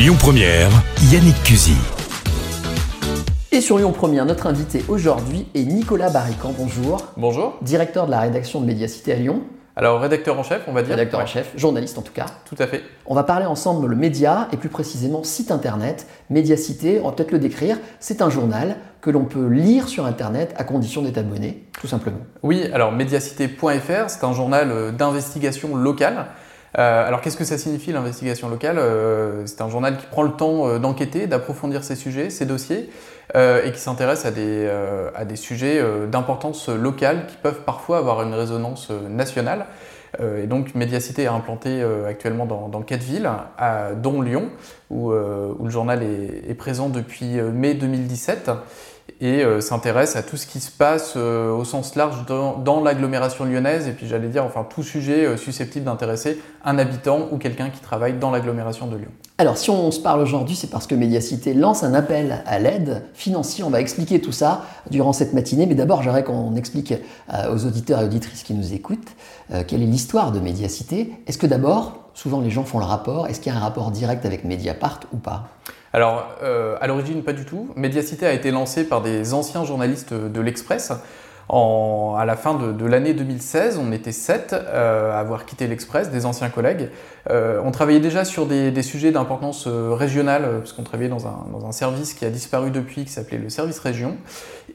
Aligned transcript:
Lyon 0.00 0.16
Première, 0.18 0.70
Yannick 1.12 1.42
Cusy. 1.42 1.74
Et 3.52 3.60
sur 3.60 3.76
Lyon 3.76 3.92
Première, 3.92 4.24
notre 4.24 4.46
invité 4.46 4.82
aujourd'hui 4.88 5.46
est 5.54 5.64
Nicolas 5.64 6.08
Barrican. 6.08 6.54
Bonjour. 6.56 7.08
Bonjour. 7.18 7.58
Directeur 7.60 8.06
de 8.06 8.10
la 8.10 8.20
rédaction 8.20 8.62
de 8.62 8.64
Médiacité 8.64 9.12
à 9.12 9.16
Lyon. 9.16 9.42
Alors, 9.76 10.00
rédacteur 10.00 10.38
en 10.38 10.42
chef, 10.42 10.62
on 10.68 10.72
va 10.72 10.80
dire. 10.80 10.92
Rédacteur 10.92 11.20
en 11.20 11.26
chef, 11.26 11.52
journaliste 11.54 11.98
en 11.98 12.00
tout 12.00 12.14
cas. 12.14 12.24
Tout 12.46 12.56
à 12.58 12.66
fait. 12.66 12.82
On 13.04 13.14
va 13.14 13.24
parler 13.24 13.44
ensemble 13.44 13.88
le 13.88 13.94
média 13.94 14.48
et 14.52 14.56
plus 14.56 14.70
précisément 14.70 15.22
site 15.22 15.50
internet. 15.50 16.06
Médiacité, 16.30 16.98
on 17.02 17.10
va 17.10 17.12
peut-être 17.12 17.32
le 17.32 17.38
décrire, 17.38 17.76
c'est 17.98 18.22
un 18.22 18.30
journal 18.30 18.76
que 19.02 19.10
l'on 19.10 19.26
peut 19.26 19.48
lire 19.48 19.86
sur 19.88 20.06
internet 20.06 20.54
à 20.56 20.64
condition 20.64 21.02
d'être 21.02 21.18
abonné, 21.18 21.66
tout 21.78 21.88
simplement. 21.88 22.20
Oui, 22.42 22.70
alors 22.72 22.92
médiacité.fr, 22.92 24.08
c'est 24.08 24.24
un 24.24 24.32
journal 24.32 24.70
euh, 24.70 24.92
d'investigation 24.92 25.76
locale. 25.76 26.28
Euh, 26.78 27.06
alors 27.06 27.20
qu'est-ce 27.20 27.36
que 27.36 27.44
ça 27.44 27.58
signifie 27.58 27.92
l'investigation 27.92 28.48
locale 28.48 28.78
euh, 28.78 29.44
C'est 29.46 29.60
un 29.60 29.68
journal 29.68 29.96
qui 29.96 30.06
prend 30.06 30.22
le 30.22 30.30
temps 30.30 30.68
euh, 30.68 30.78
d'enquêter, 30.78 31.26
d'approfondir 31.26 31.82
ses 31.82 31.96
sujets, 31.96 32.30
ses 32.30 32.46
dossiers, 32.46 32.90
et 33.34 33.70
qui 33.70 33.78
s'intéresse 33.78 34.26
à, 34.26 34.32
des, 34.32 34.68
à 35.14 35.24
des 35.24 35.36
sujets 35.36 35.80
d'importance 36.08 36.68
locale 36.68 37.26
qui 37.28 37.36
peuvent 37.36 37.60
parfois 37.60 37.98
avoir 37.98 38.24
une 38.24 38.34
résonance 38.34 38.90
nationale. 38.90 39.66
Et 40.20 40.48
donc 40.48 40.74
Médiacité 40.74 41.22
est 41.22 41.28
implanté 41.28 41.80
actuellement 42.08 42.44
dans, 42.44 42.82
quatre 42.82 43.04
villes, 43.04 43.30
à, 43.56 43.90
dont 43.94 44.20
Lyon, 44.20 44.48
où, 44.90 45.12
où 45.12 45.64
le 45.64 45.70
journal 45.70 46.02
est, 46.02 46.50
est 46.50 46.54
présent 46.54 46.88
depuis 46.88 47.40
mai 47.40 47.74
2017 47.74 48.50
et 49.20 49.44
euh, 49.44 49.60
s'intéresse 49.60 50.16
à 50.16 50.22
tout 50.22 50.36
ce 50.36 50.46
qui 50.46 50.60
se 50.60 50.70
passe 50.70 51.12
euh, 51.16 51.52
au 51.52 51.64
sens 51.64 51.94
large 51.94 52.24
dans, 52.26 52.80
l'agglomération 52.82 53.44
lyonnaise 53.44 53.86
et 53.86 53.92
puis 53.92 54.06
j'allais 54.06 54.28
dire 54.28 54.44
enfin 54.44 54.66
tout 54.68 54.82
sujet 54.82 55.26
euh, 55.26 55.36
susceptible 55.36 55.84
d'intéresser 55.84 56.40
un 56.64 56.78
habitant 56.78 57.28
ou 57.30 57.36
quelqu'un 57.36 57.68
qui 57.68 57.80
travaille 57.80 58.14
dans 58.14 58.30
l'agglomération 58.30 58.86
de 58.86 58.96
Lyon. 58.96 59.10
Alors 59.36 59.58
si 59.58 59.68
on 59.68 59.90
se 59.90 60.00
parle 60.00 60.20
aujourd'hui, 60.20 60.56
c'est 60.56 60.68
parce 60.68 60.86
que 60.86 60.94
Médiacité 60.94 61.52
lance 61.52 61.82
un 61.84 61.92
appel 61.92 62.42
à 62.46 62.58
l'aide 62.58 63.04
financière. 63.12 63.66
On 63.66 63.70
va 63.70 63.80
expliquer 63.80 64.20
tout 64.20 64.32
ça 64.32 64.64
durant 64.90 65.12
cette 65.12 65.34
matinée, 65.34 65.66
mais 65.66 65.74
d'abord 65.74 66.02
j'aimerais 66.02 66.24
qu'on 66.24 66.56
explique 66.56 66.94
aux 67.50 67.64
auditeurs 67.64 68.02
et 68.02 68.04
auditrices 68.04 68.42
qui 68.42 68.52
nous 68.52 68.74
écoutent 68.74 68.98
quelle 69.66 69.82
est 69.82 69.86
l'histoire 69.86 70.32
de 70.32 70.40
Médiacité. 70.40 71.14
Est-ce 71.26 71.38
que 71.38 71.46
d'abord, 71.46 72.10
souvent 72.12 72.42
les 72.42 72.50
gens 72.50 72.64
font 72.64 72.80
le 72.80 72.84
rapport, 72.84 73.28
est-ce 73.28 73.40
qu'il 73.40 73.50
y 73.50 73.54
a 73.54 73.58
un 73.58 73.62
rapport 73.62 73.90
direct 73.90 74.26
avec 74.26 74.44
Mediapart 74.44 75.00
ou 75.14 75.16
pas? 75.16 75.48
Alors, 75.92 76.36
euh, 76.42 76.76
à 76.80 76.86
l'origine, 76.86 77.22
pas 77.24 77.32
du 77.32 77.44
tout. 77.44 77.68
Médiacité 77.74 78.26
a 78.26 78.32
été 78.32 78.50
lancé 78.50 78.84
par 78.84 79.02
des 79.02 79.34
anciens 79.34 79.64
journalistes 79.64 80.14
de 80.14 80.40
l'Express. 80.40 80.92
En, 81.48 82.14
à 82.16 82.24
la 82.24 82.36
fin 82.36 82.54
de, 82.54 82.86
l'année 82.86 83.12
2016, 83.12 83.76
on 83.78 83.90
était 83.90 84.12
sept 84.12 84.52
euh, 84.52 85.12
à 85.12 85.18
avoir 85.18 85.46
quitté 85.46 85.66
l'Express, 85.66 86.10
des 86.10 86.24
anciens 86.24 86.48
collègues. 86.48 86.90
Euh, 87.28 87.60
on 87.64 87.72
travaillait 87.72 87.98
déjà 87.98 88.24
sur 88.24 88.46
des, 88.46 88.82
sujets 88.82 89.10
d'importance 89.10 89.66
régionale, 89.66 90.60
parce 90.60 90.72
qu'on 90.72 90.84
travaillait 90.84 91.10
dans 91.10 91.26
un, 91.26 91.46
dans 91.50 91.66
un, 91.66 91.72
service 91.72 92.14
qui 92.14 92.24
a 92.24 92.30
disparu 92.30 92.70
depuis, 92.70 93.04
qui 93.04 93.10
s'appelait 93.10 93.38
le 93.38 93.48
service 93.48 93.80
région. 93.80 94.16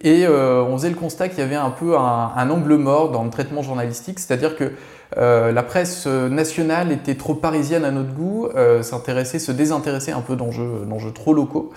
Et 0.01 0.25
euh, 0.25 0.63
on 0.63 0.77
faisait 0.77 0.89
le 0.89 0.95
constat 0.95 1.29
qu'il 1.29 1.39
y 1.39 1.41
avait 1.41 1.55
un 1.55 1.69
peu 1.69 1.97
un, 1.97 2.49
angle 2.49 2.75
mort 2.75 3.11
dans 3.11 3.23
le 3.23 3.29
traitement 3.29 3.61
journalistique, 3.61 4.19
c'est-à-dire 4.19 4.55
que 4.55 4.71
euh, 5.17 5.51
la 5.51 5.63
presse 5.63 6.07
nationale 6.07 6.91
était 6.91 7.15
trop 7.15 7.35
parisienne 7.35 7.85
à 7.85 7.91
notre 7.91 8.13
goût, 8.13 8.49
s'intéressait, 8.81 9.39
se 9.39 9.51
désintéressait 9.51 10.11
un 10.11 10.21
peu 10.21 10.35
d'enjeux, 10.35 10.85
d'enjeux 10.87 11.11
trop 11.11 11.33
locaux 11.33 11.71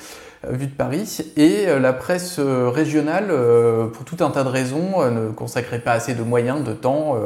vu 0.48 0.66
de 0.66 0.72
Paris, 0.72 1.18
et 1.36 1.66
la 1.80 1.92
presse 1.92 2.38
régionale, 2.38 3.32
pour 3.92 4.04
tout 4.04 4.22
un 4.22 4.30
tas 4.30 4.44
de 4.44 4.48
raisons, 4.48 5.04
ne 5.10 5.30
consacrait 5.30 5.80
pas 5.80 5.90
assez 5.90 6.14
de 6.14 6.22
moyens, 6.22 6.62
de 6.62 6.74
temps, 6.74 7.16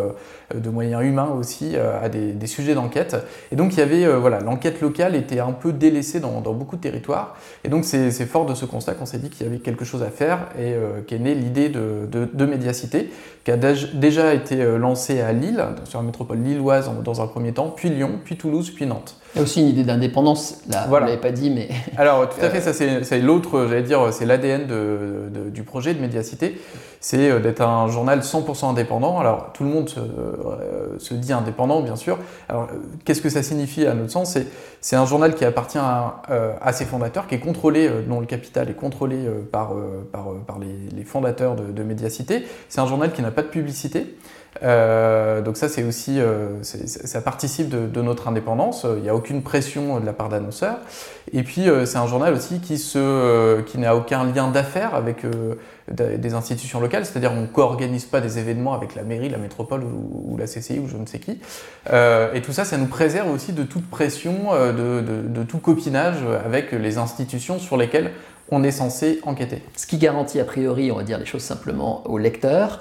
de 0.54 0.70
moyens 0.70 1.04
humains 1.04 1.28
aussi, 1.38 1.76
à 1.76 2.08
des, 2.08 2.46
sujets 2.46 2.72
d'enquête. 2.72 3.14
Et 3.50 3.56
donc 3.56 3.74
il 3.74 3.80
y 3.80 3.82
avait, 3.82 4.06
voilà, 4.16 4.40
l'enquête 4.40 4.80
locale 4.80 5.14
était 5.14 5.40
un 5.40 5.52
peu 5.52 5.74
délaissée 5.74 6.20
dans, 6.20 6.40
beaucoup 6.40 6.76
de 6.76 6.80
territoires, 6.80 7.36
et 7.64 7.68
donc 7.68 7.84
c'est 7.84 8.10
fort 8.24 8.46
de 8.46 8.54
ce 8.54 8.64
constat 8.64 8.94
qu'on 8.94 9.04
s'est 9.04 9.18
dit 9.18 9.28
qu'il 9.28 9.46
y 9.46 9.48
avait 9.48 9.58
quelque 9.58 9.84
chose 9.84 10.02
à 10.02 10.10
faire, 10.10 10.48
euh, 10.58 10.81
qu'est 11.06 11.18
née 11.18 11.34
l'idée 11.34 11.68
de, 11.68 12.08
de, 12.10 12.28
de, 12.32 12.46
Médiacité, 12.46 13.10
qui 13.44 13.50
a 13.50 13.56
déjà 13.56 14.34
été 14.34 14.64
lancée 14.78 15.20
à 15.20 15.32
Lille, 15.32 15.64
sur 15.84 16.00
la 16.00 16.04
métropole 16.04 16.38
lilloise 16.38 16.90
dans 17.04 17.20
un 17.20 17.26
premier 17.26 17.52
temps, 17.52 17.70
puis 17.70 17.90
Lyon, 17.90 18.20
puis 18.24 18.36
Toulouse, 18.36 18.70
puis 18.70 18.86
Nantes. 18.86 19.16
Il 19.34 19.38
y 19.38 19.40
a 19.40 19.44
aussi 19.44 19.60
une 19.60 19.68
idée 19.68 19.84
d'indépendance, 19.84 20.58
là, 20.68 20.84
voilà. 20.88 21.06
vous 21.06 21.10
l'avez 21.10 21.20
pas 21.20 21.32
dit, 21.32 21.48
mais... 21.48 21.68
Alors, 21.96 22.28
tout 22.28 22.44
à 22.44 22.50
fait, 22.50 22.60
ça 22.60 22.72
c'est 22.74 23.20
l'autre, 23.20 23.66
j'allais 23.68 23.82
dire, 23.82 24.12
c'est 24.12 24.26
l'ADN 24.26 24.66
de, 24.66 25.30
de, 25.30 25.50
du 25.50 25.62
projet 25.62 25.94
de 25.94 26.00
Médiacité, 26.00 26.60
c'est 27.00 27.40
d'être 27.40 27.62
un 27.62 27.88
journal 27.88 28.20
100% 28.20 28.70
indépendant. 28.70 29.18
Alors, 29.18 29.52
tout 29.54 29.64
le 29.64 29.70
monde 29.70 29.88
se, 29.88 29.98
euh, 30.00 30.98
se 30.98 31.14
dit 31.14 31.32
indépendant, 31.32 31.80
bien 31.80 31.96
sûr. 31.96 32.18
Alors, 32.48 32.68
qu'est-ce 33.04 33.22
que 33.22 33.30
ça 33.30 33.42
signifie 33.42 33.86
à 33.86 33.94
notre 33.94 34.12
sens? 34.12 34.36
C'est 34.80 34.96
un 34.96 35.06
journal 35.06 35.36
qui 35.36 35.44
appartient 35.44 35.78
à, 35.78 36.22
euh, 36.30 36.54
à, 36.60 36.72
ses 36.72 36.84
fondateurs, 36.84 37.28
qui 37.28 37.36
est 37.36 37.40
contrôlé, 37.40 37.86
euh, 37.86 38.02
dont 38.02 38.18
le 38.18 38.26
capital 38.26 38.68
est 38.68 38.74
contrôlé 38.74 39.16
euh, 39.16 39.40
par, 39.50 39.74
par, 40.10 40.26
par 40.44 40.58
les, 40.58 40.88
les, 40.92 41.04
fondateurs 41.04 41.54
de, 41.54 41.70
de 41.70 41.82
Médiacité. 41.84 42.44
C'est 42.68 42.80
un 42.80 42.86
journal 42.86 43.12
qui 43.12 43.22
n'a 43.22 43.30
pas 43.30 43.42
de 43.42 43.48
publicité. 43.48 44.16
Euh, 44.62 45.40
donc 45.40 45.56
ça, 45.56 45.68
c'est 45.68 45.82
aussi, 45.82 46.20
euh, 46.20 46.62
ça 46.62 47.20
participe 47.20 47.68
de, 47.68 48.02
notre 48.02 48.28
indépendance. 48.28 48.86
Il 48.96 49.02
n'y 49.02 49.08
a 49.08 49.14
aucune 49.14 49.42
pression 49.42 50.00
de 50.00 50.06
la 50.06 50.12
part 50.12 50.28
d'annonceurs. 50.28 50.78
Et 51.32 51.42
puis, 51.42 51.68
euh, 51.68 51.86
c'est 51.86 51.98
un 51.98 52.06
journal 52.06 52.34
aussi 52.34 52.60
qui 52.60 52.72
qui 52.72 53.78
n'a 53.78 53.96
aucun 53.96 54.24
lien 54.24 54.48
d'affaires 54.48 54.94
avec 54.94 55.24
des 55.90 56.34
institutions 56.34 56.80
locales. 56.80 57.06
C'est-à-dire, 57.06 57.32
on 57.32 57.46
co-organise 57.46 58.04
pas 58.04 58.20
des 58.20 58.38
événements 58.38 58.74
avec 58.74 58.94
la 58.94 59.02
mairie, 59.02 59.28
la 59.28 59.38
métropole 59.38 59.82
ou, 59.84 60.36
la 60.36 60.46
CCI 60.46 60.78
ou 60.78 60.88
je 60.88 60.96
ne 60.96 61.06
sais 61.06 61.18
qui. 61.18 61.38
et 61.90 62.42
tout 62.42 62.52
ça, 62.52 62.64
ça 62.64 62.76
nous 62.76 62.86
préserve 62.86 63.30
aussi 63.30 63.52
de 63.52 63.62
toute 63.62 63.88
pression, 63.88 64.52
de 64.52 65.42
tout 65.42 65.58
copinage 65.58 66.18
avec 66.44 66.72
les 66.72 66.98
institutions 66.98 67.58
sur 67.58 67.76
lesquelles 67.76 68.10
on 68.50 68.62
est 68.62 68.72
censé 68.72 69.20
enquêter. 69.22 69.62
Ce 69.76 69.86
qui 69.86 69.98
garantit 69.98 70.40
a 70.40 70.44
priori, 70.44 70.90
on 70.92 70.96
va 70.96 71.02
dire 71.04 71.18
les 71.18 71.24
choses 71.24 71.42
simplement, 71.42 72.02
au 72.06 72.18
lecteur 72.18 72.80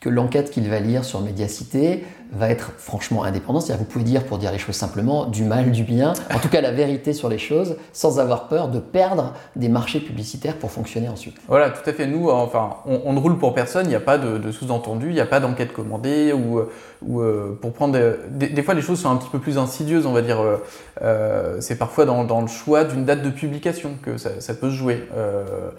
que 0.00 0.08
l'enquête 0.08 0.50
qu'il 0.50 0.68
va 0.68 0.80
lire 0.80 1.04
sur 1.04 1.20
Médiacité 1.20 2.04
va 2.32 2.48
être 2.48 2.72
franchement 2.78 3.24
indépendante. 3.24 3.62
C'est-à-dire, 3.62 3.84
vous 3.84 3.90
pouvez 3.90 4.04
dire, 4.04 4.24
pour 4.24 4.38
dire 4.38 4.52
les 4.52 4.58
choses 4.58 4.76
simplement, 4.76 5.26
du 5.26 5.44
mal, 5.44 5.70
du 5.70 5.82
bien, 5.82 6.12
en 6.34 6.38
tout 6.38 6.48
cas 6.48 6.60
la 6.60 6.72
vérité 6.72 7.12
sur 7.12 7.28
les 7.28 7.38
choses, 7.38 7.76
sans 7.92 8.20
avoir 8.20 8.48
peur 8.48 8.68
de 8.68 8.78
perdre 8.78 9.34
des 9.56 9.68
marchés 9.68 10.00
publicitaires 10.00 10.56
pour 10.56 10.70
fonctionner 10.70 11.08
ensuite. 11.08 11.36
Voilà, 11.48 11.70
tout 11.70 11.88
à 11.88 11.92
fait. 11.92 12.06
Nous, 12.06 12.30
enfin, 12.30 12.76
on, 12.86 13.12
ne 13.12 13.18
roule 13.18 13.38
pour 13.38 13.54
personne, 13.54 13.86
il 13.86 13.90
n'y 13.90 13.94
a 13.94 14.00
pas 14.00 14.18
de, 14.18 14.50
sous-entendu, 14.50 15.08
il 15.08 15.14
n'y 15.14 15.20
a 15.20 15.26
pas 15.26 15.40
d'enquête 15.40 15.72
commandée, 15.72 16.32
ou, 16.32 16.60
ou 17.02 17.20
euh, 17.20 17.58
pour 17.60 17.72
prendre 17.72 17.98
des, 18.30 18.62
fois 18.62 18.74
les 18.74 18.82
choses 18.82 19.00
sont 19.00 19.10
un 19.10 19.16
petit 19.16 19.28
peu 19.28 19.38
plus 19.38 19.58
insidieuses, 19.58 20.06
on 20.06 20.12
va 20.12 20.22
dire. 20.22 20.40
Euh, 20.40 20.56
euh, 21.02 21.56
c'est 21.60 21.76
parfois 21.76 22.04
dans, 22.04 22.40
le 22.40 22.46
choix 22.46 22.84
d'une 22.84 23.04
date 23.04 23.22
de 23.22 23.30
publication 23.30 23.92
que 24.02 24.16
ça, 24.16 24.40
ça 24.40 24.54
peut 24.54 24.70
se 24.70 24.74
jouer, 24.74 25.08
euh, 25.16 25.70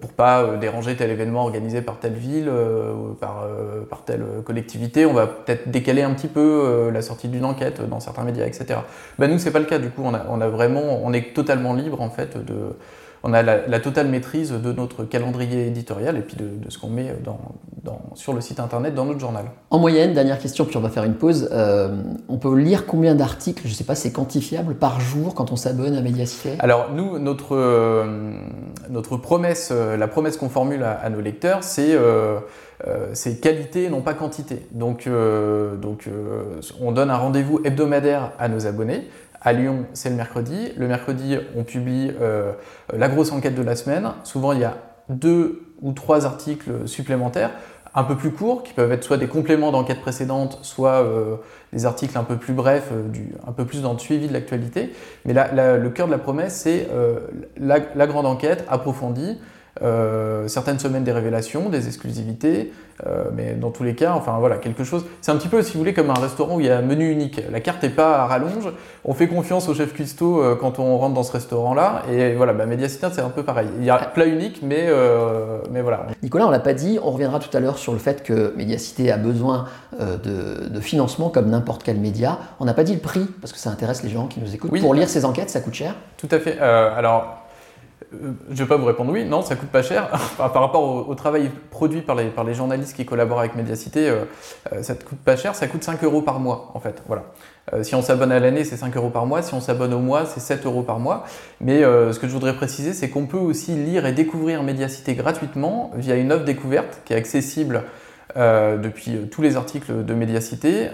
pour 0.00 0.10
pas 0.10 0.56
déranger 0.56 0.96
tel 0.96 1.10
événement 1.10 1.42
organisé 1.42 1.82
par 1.82 1.98
telle 1.98 2.14
ville, 2.14 2.50
par, 3.20 3.46
par 3.90 4.04
telle 4.04 4.24
collectivité. 4.44 5.04
On 5.06 5.12
va 5.12 5.26
peut-être 5.26 5.70
décaler 5.70 5.85
un 6.02 6.12
petit 6.14 6.28
peu 6.28 6.40
euh, 6.40 6.90
la 6.90 7.02
sortie 7.02 7.28
d'une 7.28 7.44
enquête 7.44 7.80
dans 7.88 8.00
certains 8.00 8.24
médias, 8.24 8.46
etc. 8.46 8.80
Ben 9.18 9.30
nous, 9.30 9.38
c'est 9.38 9.50
pas 9.50 9.58
le 9.58 9.66
cas. 9.66 9.78
Du 9.78 9.90
coup, 9.90 10.02
on 10.04 10.12
vraiment, 10.48 11.00
on 11.04 11.12
est 11.12 11.34
totalement 11.34 11.74
libre 11.74 12.00
en 12.00 12.10
fait 12.10 12.36
de, 12.36 12.76
on 13.22 13.32
a 13.32 13.42
la, 13.42 13.66
la, 13.66 13.80
totale 13.80 14.08
maîtrise 14.08 14.52
de 14.52 14.72
notre 14.72 15.04
calendrier 15.04 15.66
éditorial 15.66 16.16
et 16.16 16.22
puis 16.22 16.36
de, 16.36 16.64
de 16.64 16.70
ce 16.70 16.78
qu'on 16.78 16.88
met 16.88 17.16
dans, 17.24 17.40
dans, 17.82 18.00
sur 18.14 18.32
le 18.32 18.40
site 18.40 18.60
internet 18.60 18.94
dans 18.94 19.04
notre 19.04 19.20
journal. 19.20 19.46
En 19.70 19.78
moyenne, 19.78 20.12
dernière 20.12 20.38
question, 20.38 20.64
puis 20.64 20.76
on 20.76 20.80
va 20.80 20.90
faire 20.90 21.04
une 21.04 21.14
pause. 21.14 21.48
Euh, 21.52 21.96
on 22.28 22.36
peut 22.38 22.54
lire 22.54 22.86
combien 22.86 23.14
d'articles, 23.14 23.62
je 23.66 23.74
sais 23.74 23.84
pas, 23.84 23.94
c'est 23.94 24.12
quantifiable 24.12 24.74
par 24.74 25.00
jour 25.00 25.34
quand 25.34 25.52
on 25.52 25.56
s'abonne 25.56 25.96
à 25.96 26.00
Mediacité 26.00 26.54
Alors 26.58 26.90
nous, 26.92 27.18
notre 27.18 27.56
euh, 27.56 28.32
notre 28.90 29.16
promesse, 29.16 29.70
euh, 29.72 29.96
la 29.96 30.08
promesse 30.08 30.36
qu'on 30.36 30.48
formule 30.48 30.82
à, 30.82 30.92
à, 30.92 31.10
nos 31.10 31.20
lecteurs, 31.20 31.62
c'est 31.62 31.94
euh, 31.94 32.38
c'est 33.14 33.40
qualité, 33.40 33.88
non 33.88 34.02
pas 34.02 34.12
quantité. 34.14 34.66
Donc, 34.70 35.08
donc 35.80 36.10
on 36.78 36.92
donne 36.92 37.10
un 37.10 37.16
rendez-vous 37.16 37.58
hebdomadaire 37.64 38.32
à 38.38 38.48
nos 38.48 38.66
abonnés. 38.66 39.08
À 39.46 39.52
Lyon, 39.52 39.86
c'est 39.92 40.10
le 40.10 40.16
mercredi. 40.16 40.72
Le 40.76 40.88
mercredi, 40.88 41.38
on 41.56 41.62
publie 41.62 42.10
euh, 42.20 42.50
la 42.92 43.08
grosse 43.08 43.30
enquête 43.30 43.54
de 43.54 43.62
la 43.62 43.76
semaine. 43.76 44.10
Souvent, 44.24 44.50
il 44.50 44.58
y 44.58 44.64
a 44.64 44.76
deux 45.08 45.62
ou 45.80 45.92
trois 45.92 46.26
articles 46.26 46.88
supplémentaires, 46.88 47.52
un 47.94 48.02
peu 48.02 48.16
plus 48.16 48.32
courts, 48.32 48.64
qui 48.64 48.72
peuvent 48.72 48.90
être 48.90 49.04
soit 49.04 49.18
des 49.18 49.28
compléments 49.28 49.70
d'enquête 49.70 50.00
précédente, 50.00 50.58
soit 50.62 51.00
euh, 51.00 51.36
des 51.72 51.86
articles 51.86 52.18
un 52.18 52.24
peu 52.24 52.34
plus 52.34 52.54
brefs, 52.54 52.90
euh, 52.90 53.04
un 53.46 53.52
peu 53.52 53.64
plus 53.64 53.82
dans 53.82 53.92
le 53.92 54.00
suivi 54.00 54.26
de 54.26 54.32
l'actualité. 54.32 54.92
Mais 55.26 55.32
la, 55.32 55.76
le 55.76 55.90
cœur 55.90 56.08
de 56.08 56.12
la 56.12 56.18
promesse, 56.18 56.56
c'est 56.56 56.88
la, 57.56 58.06
grande 58.08 58.26
enquête 58.26 58.64
approfondie, 58.68 59.38
euh, 59.82 60.48
certaines 60.48 60.78
semaines 60.78 61.04
des 61.04 61.12
révélations, 61.12 61.68
des 61.68 61.86
exclusivités, 61.86 62.72
euh, 63.06 63.24
mais 63.34 63.52
dans 63.52 63.70
tous 63.70 63.82
les 63.82 63.94
cas, 63.94 64.14
enfin 64.14 64.36
voilà, 64.38 64.56
quelque 64.56 64.84
chose. 64.84 65.04
C'est 65.20 65.30
un 65.30 65.36
petit 65.36 65.48
peu, 65.48 65.62
si 65.62 65.74
vous 65.74 65.80
voulez, 65.80 65.92
comme 65.92 66.08
un 66.08 66.14
restaurant 66.14 66.56
où 66.56 66.60
il 66.60 66.66
y 66.66 66.70
a 66.70 66.78
un 66.78 66.82
menu 66.82 67.10
unique. 67.10 67.42
La 67.50 67.60
carte 67.60 67.82
n'est 67.82 67.90
pas 67.90 68.22
à 68.22 68.26
rallonge. 68.26 68.72
On 69.04 69.12
fait 69.12 69.28
confiance 69.28 69.68
au 69.68 69.74
chef 69.74 69.92
cuistot 69.92 70.40
euh, 70.40 70.56
quand 70.56 70.78
on 70.78 70.96
rentre 70.96 71.14
dans 71.14 71.22
ce 71.22 71.32
restaurant-là. 71.32 72.04
Et 72.10 72.34
voilà, 72.34 72.54
bah, 72.54 72.64
c'est 72.88 73.20
un 73.20 73.28
peu 73.28 73.42
pareil. 73.42 73.68
Il 73.78 73.84
y 73.84 73.90
a 73.90 73.98
plat 73.98 74.26
unique, 74.26 74.60
mais, 74.62 74.88
mais 75.70 75.82
voilà. 75.82 76.06
Nicolas, 76.22 76.46
on 76.46 76.50
l'a 76.50 76.58
pas 76.60 76.72
dit, 76.72 76.98
on 77.02 77.10
reviendra 77.10 77.38
tout 77.38 77.54
à 77.54 77.60
l'heure 77.60 77.76
sur 77.76 77.92
le 77.92 77.98
fait 77.98 78.22
que 78.22 78.54
Mediacité 78.56 79.12
a 79.12 79.18
besoin 79.18 79.66
de, 80.00 80.68
de, 80.68 80.80
financement 80.80 81.28
comme 81.28 81.50
n'importe 81.50 81.82
quel 81.82 81.98
média. 81.98 82.38
On 82.60 82.64
n'a 82.64 82.74
pas 82.74 82.84
dit 82.84 82.94
le 82.94 83.00
prix, 83.00 83.26
parce 83.40 83.52
que 83.52 83.58
ça 83.58 83.70
intéresse 83.70 84.02
les 84.02 84.10
gens 84.10 84.26
qui 84.26 84.40
nous 84.40 84.54
écoutent. 84.54 84.80
Pour 84.80 84.94
lire 84.94 85.08
ces 85.08 85.24
enquêtes, 85.24 85.50
ça 85.50 85.60
coûte 85.60 85.74
cher 85.74 85.94
Tout 86.16 86.28
à 86.30 86.38
fait. 86.38 86.58
alors, 86.58 87.45
je 88.12 88.18
ne 88.50 88.54
vais 88.54 88.66
pas 88.66 88.76
vous 88.76 88.84
répondre 88.84 89.12
oui, 89.12 89.24
non, 89.24 89.42
ça 89.42 89.56
coûte 89.56 89.68
pas 89.68 89.82
cher. 89.82 90.08
par 90.36 90.52
rapport 90.52 91.08
au, 91.08 91.14
travail 91.14 91.50
produit 91.70 92.02
par 92.02 92.14
les, 92.14 92.26
par 92.26 92.44
les 92.44 92.54
journalistes 92.54 92.94
qui 92.94 93.04
collaborent 93.04 93.40
avec 93.40 93.56
Mediacité, 93.56 94.08
euh, 94.08 94.24
euh, 94.72 94.82
ça 94.82 94.94
ne 94.94 94.98
coûte 94.98 95.18
pas 95.18 95.36
cher, 95.36 95.54
ça 95.54 95.66
coûte 95.66 95.82
5 95.82 96.02
euros 96.04 96.22
par 96.22 96.38
mois 96.38 96.70
en 96.74 96.80
fait. 96.80 97.02
Voilà. 97.06 97.24
si 97.82 97.94
on 97.94 98.02
s'abonne 98.02 98.32
à 98.32 98.38
l'année, 98.38 98.64
c'est 98.64 98.76
5 98.76 98.96
euros 98.96 99.10
par 99.10 99.26
mois. 99.26 99.42
Si 99.42 99.54
on 99.54 99.60
s'abonne 99.60 99.92
au 99.92 99.98
mois, 99.98 100.24
c'est 100.26 100.40
7 100.40 100.66
euros 100.66 100.82
par 100.82 100.98
mois. 100.98 101.24
Mais 101.60 101.82
ce 101.82 102.18
que 102.18 102.28
je 102.28 102.32
voudrais 102.32 102.54
préciser, 102.54 102.92
c'est 102.92 103.10
qu'on 103.10 103.26
peut 103.26 103.38
aussi 103.38 103.72
lire 103.72 104.06
et 104.06 104.12
découvrir 104.12 104.62
Mediacité 104.62 105.14
gratuitement 105.14 105.90
via 105.94 106.16
une 106.16 106.32
offre 106.32 106.44
découverte 106.44 107.02
qui 107.04 107.12
est 107.12 107.16
accessible 107.16 107.82
depuis 108.36 109.28
tous 109.30 109.40
les 109.42 109.56
articles 109.56 110.04
de 110.04 110.14
Mediacité 110.14 110.88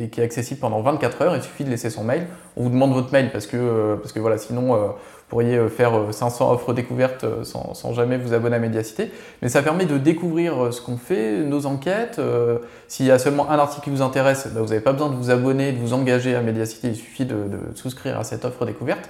et 0.00 0.08
qui 0.08 0.20
est 0.20 0.24
accessible 0.24 0.60
pendant 0.60 0.82
24 0.82 1.22
heures. 1.22 1.36
Il 1.36 1.42
suffit 1.42 1.64
de 1.64 1.70
laisser 1.70 1.90
son 1.90 2.04
mail. 2.04 2.26
On 2.56 2.64
vous 2.64 2.70
demande 2.70 2.92
votre 2.92 3.12
mail 3.12 3.30
parce 3.32 3.46
que, 3.46 3.96
parce 3.96 4.12
que 4.12 4.20
voilà, 4.20 4.36
sinon 4.38 4.94
pourriez 5.28 5.56
euh, 5.56 5.68
faire 5.68 5.92
500 6.10 6.48
euh, 6.48 6.54
offres 6.54 6.72
découvertes 6.72 7.24
euh, 7.24 7.44
sans, 7.44 7.92
jamais 7.92 8.16
vous 8.16 8.34
abonner 8.34 8.56
à 8.56 8.58
Mediacité. 8.58 9.10
Mais 9.42 9.48
ça 9.48 9.62
permet 9.62 9.84
de 9.84 9.98
découvrir 9.98 10.72
ce 10.72 10.80
qu'on 10.80 10.96
fait, 10.96 11.38
nos 11.38 11.66
enquêtes. 11.66 12.20
S'il 12.88 13.06
y 13.06 13.10
a 13.10 13.18
seulement 13.18 13.50
un 13.50 13.58
article 13.58 13.84
qui 13.84 13.90
vous 13.90 14.02
intéresse, 14.02 14.48
bah, 14.52 14.60
vous 14.60 14.68
n'avez 14.68 14.80
pas 14.80 14.92
besoin 14.92 15.10
de 15.10 15.16
vous 15.16 15.30
abonner, 15.30 15.72
de 15.72 15.78
vous 15.78 15.92
engager 15.92 16.34
à 16.34 16.40
Mediacité. 16.40 16.88
Il 16.88 16.96
suffit 16.96 17.24
de, 17.24 17.36
souscrire 17.74 18.18
à 18.18 18.24
cette 18.24 18.44
offre 18.44 18.64
découverte. 18.64 19.08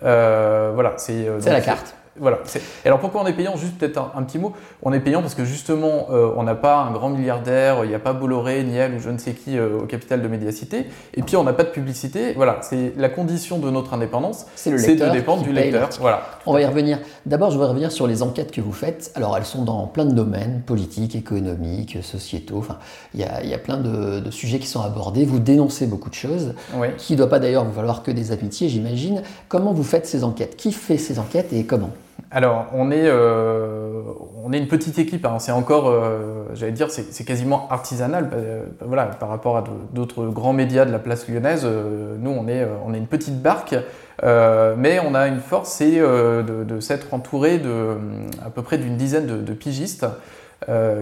voilà, 0.00 0.94
c'est 0.96 1.26
la 1.46 1.60
carte. 1.60 1.94
Voilà. 2.18 2.40
Alors 2.84 3.00
pourquoi 3.00 3.22
on 3.22 3.26
est 3.26 3.32
payant? 3.32 3.56
Juste 3.56 3.78
peut-être 3.78 3.98
un, 4.14 4.22
petit 4.22 4.38
mot. 4.38 4.52
On 4.82 4.92
est 4.92 5.00
payant 5.00 5.22
parce 5.22 5.34
que 5.34 5.46
justement, 5.46 6.08
euh, 6.10 6.30
on 6.36 6.42
n'a 6.42 6.54
pas 6.54 6.76
un 6.82 6.92
grand 6.92 7.08
milliardaire, 7.08 7.84
il 7.84 7.88
n'y 7.88 7.94
a 7.94 7.98
pas 7.98 8.12
Bolloré, 8.12 8.62
Niel 8.64 8.94
ou 8.94 9.00
je 9.00 9.08
ne 9.08 9.16
sais 9.16 9.32
qui 9.32 9.56
euh, 9.56 9.78
au 9.78 9.86
capital 9.86 10.20
de 10.20 10.28
Médiacité. 10.28 10.86
Et 11.14 11.22
puis 11.22 11.36
on 11.36 11.44
n'a 11.44 11.54
pas 11.54 11.62
de 11.62 11.70
publicité. 11.70 12.34
Voilà, 12.34 12.58
c'est 12.60 12.92
la 12.98 13.08
condition 13.08 13.58
de 13.58 13.70
notre 13.70 13.94
indépendance. 13.94 14.46
C'est 14.56 14.72
de 14.72 15.10
dépendre 15.10 15.42
du 15.42 15.52
lecteur. 15.52 15.88
Voilà. 16.00 16.22
On 16.44 16.52
va 16.52 16.60
y 16.60 16.66
revenir. 16.66 16.98
D'abord, 17.24 17.50
je 17.50 17.54
voudrais 17.54 17.70
revenir 17.70 17.90
sur 17.90 18.06
les 18.06 18.22
enquêtes 18.22 18.50
que 18.50 18.60
vous 18.60 18.72
faites. 18.72 19.10
Alors 19.14 19.34
elles 19.38 19.46
sont 19.46 19.64
dans 19.64 19.86
plein 19.86 20.04
de 20.04 20.12
domaines, 20.12 20.62
politiques, 20.66 21.16
économiques, 21.16 21.98
sociétaux. 22.02 22.58
Enfin, 22.58 22.78
il 23.14 23.20
y 23.20 23.24
a, 23.24 23.58
plein 23.58 23.78
de, 23.78 24.30
sujets 24.30 24.58
qui 24.58 24.66
sont 24.66 24.82
abordés. 24.82 25.24
Vous 25.24 25.38
dénoncez 25.38 25.86
beaucoup 25.86 26.10
de 26.10 26.14
choses, 26.14 26.54
qui 26.98 27.14
ne 27.14 27.18
doit 27.18 27.30
pas 27.30 27.38
d'ailleurs 27.38 27.64
vous 27.64 27.72
valoir 27.72 28.02
que 28.02 28.10
des 28.10 28.32
amitiés, 28.32 28.68
j'imagine. 28.68 29.22
Comment 29.48 29.72
vous 29.72 29.84
faites 29.84 30.06
ces 30.06 30.24
enquêtes? 30.24 30.56
Qui 30.56 30.72
fait 30.72 30.98
ces 30.98 31.18
enquêtes 31.18 31.52
et 31.54 31.64
comment? 31.64 31.90
Alors, 32.34 32.68
on 32.72 32.90
est, 32.90 33.08
euh, 33.08 34.00
on 34.42 34.54
est 34.54 34.58
une 34.58 34.66
petite 34.66 34.98
équipe. 34.98 35.26
Hein. 35.26 35.38
C'est 35.38 35.52
encore, 35.52 35.88
euh, 35.88 36.46
j'allais 36.54 36.72
dire, 36.72 36.88
c'est 36.90 37.24
quasiment 37.24 37.68
artisanal. 37.68 38.30
Euh, 38.32 38.62
voilà, 38.80 39.04
par 39.04 39.28
rapport 39.28 39.58
à 39.58 39.64
d'autres 39.92 40.24
grands 40.26 40.54
médias 40.54 40.86
de 40.86 40.92
la 40.92 40.98
place 40.98 41.28
lyonnaise, 41.28 41.66
nous, 41.66 42.30
on 42.30 42.48
est, 42.48 42.66
on 42.86 42.94
est 42.94 42.98
une 42.98 43.06
petite 43.06 43.42
barque. 43.42 43.74
mais 44.22 44.98
on 45.06 45.14
a 45.14 45.28
une 45.28 45.40
force, 45.40 45.72
c'est 45.72 45.98
de, 45.98 46.80
s'être 46.80 47.12
entouré 47.12 47.58
de 47.58 47.98
à 48.44 48.48
peu 48.48 48.62
près 48.62 48.78
d'une 48.78 48.96
dizaine 48.96 49.26
de, 49.26 49.52
pigistes 49.52 50.06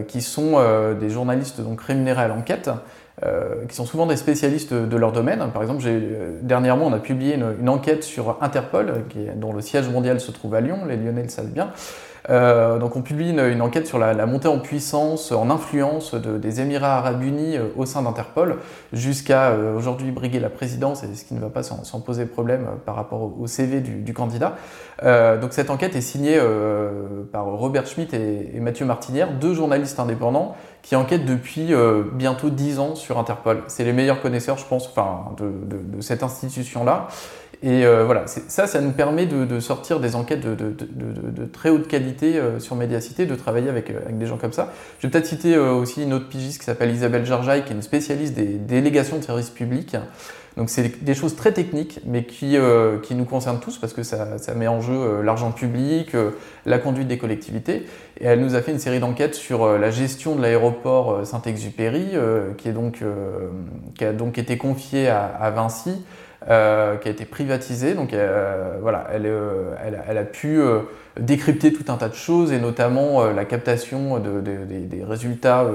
qui 0.09 0.23
sont 0.23 0.59
des 0.99 1.11
journalistes 1.11 1.61
donc 1.61 1.81
rémunérés 1.83 2.23
à 2.23 2.29
l'enquête. 2.29 2.71
Euh, 3.23 3.67
qui 3.69 3.77
sont 3.77 3.85
souvent 3.85 4.07
des 4.07 4.17
spécialistes 4.17 4.73
de 4.73 4.97
leur 4.97 5.13
domaine. 5.13 5.45
Par 5.53 5.61
exemple, 5.61 5.83
euh, 5.85 6.39
dernièrement, 6.41 6.87
on 6.87 6.93
a 6.95 6.99
publié 6.99 7.35
une, 7.35 7.69
enquête 7.69 8.03
sur 8.03 8.39
Interpol, 8.41 9.05
dont 9.37 9.53
le 9.53 9.61
siège 9.61 9.91
mondial 9.91 10.21
se 10.21 10.31
trouve 10.31 10.55
à 10.55 10.63
Lyon, 10.63 10.87
les 10.89 10.97
Lyonnais 10.97 11.25
le 11.25 11.29
savent 11.29 11.51
bien. 11.51 11.71
Euh, 12.29 12.79
donc 12.79 12.97
on 12.97 13.03
publie 13.03 13.31
une, 13.31 13.63
enquête 13.63 13.87
sur 13.87 13.99
la, 13.99 14.27
montée 14.27 14.49
en 14.49 14.59
puissance, 14.59 15.33
en 15.33 15.51
influence 15.51 16.15
des 16.15 16.61
Émirats 16.61 16.99
arabes 16.99 17.23
unis 17.23 17.57
au 17.77 17.87
sein 17.87 18.03
d'Interpol, 18.03 18.57
jusqu'à 18.93 19.55
aujourd'hui 19.77 20.11
briguer 20.11 20.41
la 20.41 20.51
présidence, 20.51 21.03
et 21.03 21.15
ce 21.15 21.25
qui 21.25 21.35
ne 21.35 21.41
va 21.41 21.49
pas 21.49 21.63
sans, 21.63 22.01
poser 22.01 22.27
problème 22.27 22.67
par 22.85 22.95
rapport 22.97 23.33
au, 23.41 23.47
CV 23.47 23.81
du, 23.81 24.13
candidat. 24.13 24.57
donc 25.03 25.53
cette 25.53 25.71
enquête 25.71 25.97
est 25.97 26.01
signée 26.01 26.39
par 27.33 27.47
Robert 27.47 27.87
Schmitt 27.87 28.15
et, 28.15 28.61
Mathieu 28.61 28.85
Martinière, 28.85 29.33
deux 29.33 29.55
journalistes 29.55 29.99
indépendants 29.99 30.57
qui 30.83 30.97
enquêtent 30.97 31.27
depuis 31.27 31.73
euh, 31.73 32.05
bientôt 32.13 32.51
10 32.51 32.79
ans 32.79 32.95
sur 32.95 33.19
Interpol. 33.19 33.63
C'est 33.67 33.85
les 33.85 33.93
meilleurs 33.93 34.21
connaisseurs, 34.21 34.59
je 34.59 34.65
pense, 34.65 34.89
enfin, 34.89 35.35
de, 35.39 36.01
cette 36.01 36.23
institution-là. 36.23 37.09
Et 37.63 37.85
euh, 37.85 38.05
voilà, 38.05 38.27
ça, 38.27 38.67
ça 38.67 38.81
nous 38.81 38.93
permet 38.93 39.27
de, 39.27 39.61
sortir 39.61 40.01
des 40.01 40.17
enquêtes 40.17 40.41
de, 40.41 41.45
très 41.53 41.69
haute 41.69 41.89
qualité 41.89 42.39
euh, 42.39 42.59
sur 42.59 42.75
Médiacité, 42.75 43.27
de 43.27 43.35
travailler 43.35 43.69
avec, 43.69 43.91
avec, 43.91 44.17
des 44.17 44.27
gens 44.27 44.39
comme 44.39 44.53
ça. 44.53 44.73
Je 44.99 45.07
vais 45.07 45.11
peut-être 45.11 45.27
citer 45.27 45.59
aussi 45.59 46.03
une 46.03 46.15
autre 46.15 46.29
pigiste 46.29 46.61
qui 46.61 46.65
s'appelle 46.65 46.91
Isabelle 46.91 47.27
Jarjaï, 47.27 47.65
qui 47.65 47.73
est 47.73 47.77
une 47.77 47.83
spécialiste 47.83 48.35
des 48.35 48.47
délégations 48.57 49.19
de 49.19 49.25
services 49.25 49.51
publics. 49.51 49.97
Donc 50.57 50.69
c'est 50.69 51.03
des 51.03 51.15
choses 51.15 51.37
très 51.37 51.53
techniques, 51.53 52.01
mais 52.05 52.25
qui, 52.25 52.57
euh, 52.57 52.99
qui 52.99 53.15
nous 53.15 53.25
concernent 53.25 53.61
tous 53.61 53.79
parce 53.79 53.93
que 53.93 54.03
ça, 54.03 54.39
ça 54.39 54.55
met 54.55 54.69
en 54.69 54.81
jeu 54.81 54.95
euh, 54.95 55.23
l'argent 55.23 55.53
public, 55.53 56.15
euh, 56.15 56.33
la 56.67 56.79
conduite 56.79 57.09
des 57.09 57.19
collectivités. 57.19 57.87
Et 58.21 58.27
elle 58.27 58.41
nous 58.41 58.55
a 58.55 58.63
fait 58.63 58.73
une 58.73 58.79
série 58.79 59.01
d'enquêtes 59.01 59.35
sur 59.35 59.67
la 59.79 59.91
gestion 59.91 60.35
de 60.35 60.43
l'aéroport 60.43 61.27
Saint-Exupéry, 61.27 62.11
qui, 62.59 62.69
est 62.69 62.75
qui 63.95 64.05
a 64.05 64.13
donc 64.13 64.37
été 64.37 64.59
confiée 64.59 65.09
à, 65.09 65.25
à 65.25 65.51
Vinci. 65.51 66.05
Qui 66.47 66.53
a 66.53 67.11
été 67.11 67.25
privatisée. 67.25 67.95
Donc 67.95 68.15
voilà, 68.81 69.07
elle, 69.13 69.27
elle, 69.85 70.03
elle, 70.09 70.19
a 70.19 70.25
pu 70.25 70.61
décrypter 71.21 71.73
tout 71.73 71.85
un 71.93 71.97
tas 71.97 72.09
de 72.09 72.15
choses 72.15 72.53
et 72.53 72.59
notamment 72.59 73.25
la 73.31 73.45
captation 73.45 74.19
de, 74.19 74.41
des, 74.41 74.81
des 74.81 75.05
résultats 75.05 75.67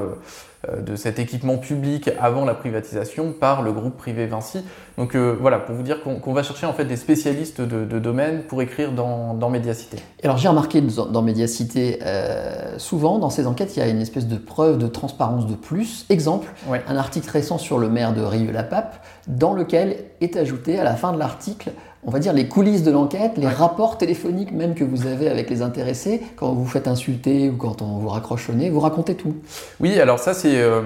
euh, 0.69 0.81
de 0.81 0.95
cet 0.95 1.19
équipement 1.19 1.57
public 1.57 2.09
avant 2.19 2.45
la 2.45 2.53
privatisation 2.53 3.31
par 3.31 3.62
le 3.62 3.71
groupe 3.71 3.97
privé 3.97 4.25
Vinci. 4.25 4.63
Donc 4.97 5.15
euh, 5.15 5.36
voilà, 5.39 5.59
pour 5.59 5.75
vous 5.75 5.83
dire 5.83 6.01
qu'on 6.01 6.33
va 6.33 6.44
chercher 6.44 6.65
en 6.65 6.74
fait 6.74 6.86
des 6.86 6.95
spécialistes 6.95 7.62
de, 7.62 8.00
domaine 8.00 8.44
pour 8.44 8.62
écrire 8.62 8.92
dans, 8.92 9.33
dans 9.33 9.50
Médiacité. 9.50 9.97
Alors 10.24 10.38
j'ai 10.38 10.47
remarqué 10.47 10.81
dans 10.81 11.21
Médiacité, 11.21 12.00
euh, 12.03 12.77
souvent 12.77 13.19
dans 13.19 13.30
ces 13.30 13.47
enquêtes, 13.47 13.75
il 13.75 13.80
y 13.80 13.81
a 13.81 13.88
une 13.88 14.01
espèce 14.01 14.27
de 14.27 14.38
preuve 14.38 14.77
de 14.77 14.88
transparence 14.88 15.47
de 15.47 15.56
plus. 15.56 16.06
Exemple, 16.09 16.47
un 16.69 16.97
article 16.97 17.30
récent 17.30 17.57
sur 17.57 17.80
le 17.80 17.89
maire 17.89 18.13
de 18.13 18.21
Rieux-la-Pape, 18.21 19.03
dans 19.27 19.53
lequel 19.53 19.97
est 20.21 20.38
ajouté 20.38 20.80
à 20.80 20.83
la 20.83 20.95
fin 20.95 21.13
de 21.13 21.19
l'article 21.19 21.71
on 22.06 22.12
va 22.12 22.19
dire, 22.19 22.34
les 22.34 22.48
coulisses 22.48 22.84
de 22.84 22.92
l'enquête, 22.92 23.34
les 23.38 23.48
rapports 23.48 23.98
téléphoniques 23.98 24.52
même 24.52 24.75
que 24.75 24.84
vous 24.84 25.07
avez 25.07 25.28
avec 25.28 25.50
les 25.50 25.62
intéressés, 25.62 26.22
quand 26.36 26.54
vous 26.54 26.66
faites 26.66 26.88
insulter 26.88 27.50
ou 27.50 27.57
quand 27.57 27.81
on 27.81 27.98
vous 27.98 28.10
raccroche 28.10 28.50
au 28.50 28.54
nez, 28.54 28.69
vous 28.69 28.80
racontez 28.80 29.16
tout. 29.16 29.36
Oui, 29.80 30.00
alors 30.00 30.19
ça, 30.19 30.34
c'est. 30.34 30.62
Euh, 30.62 30.81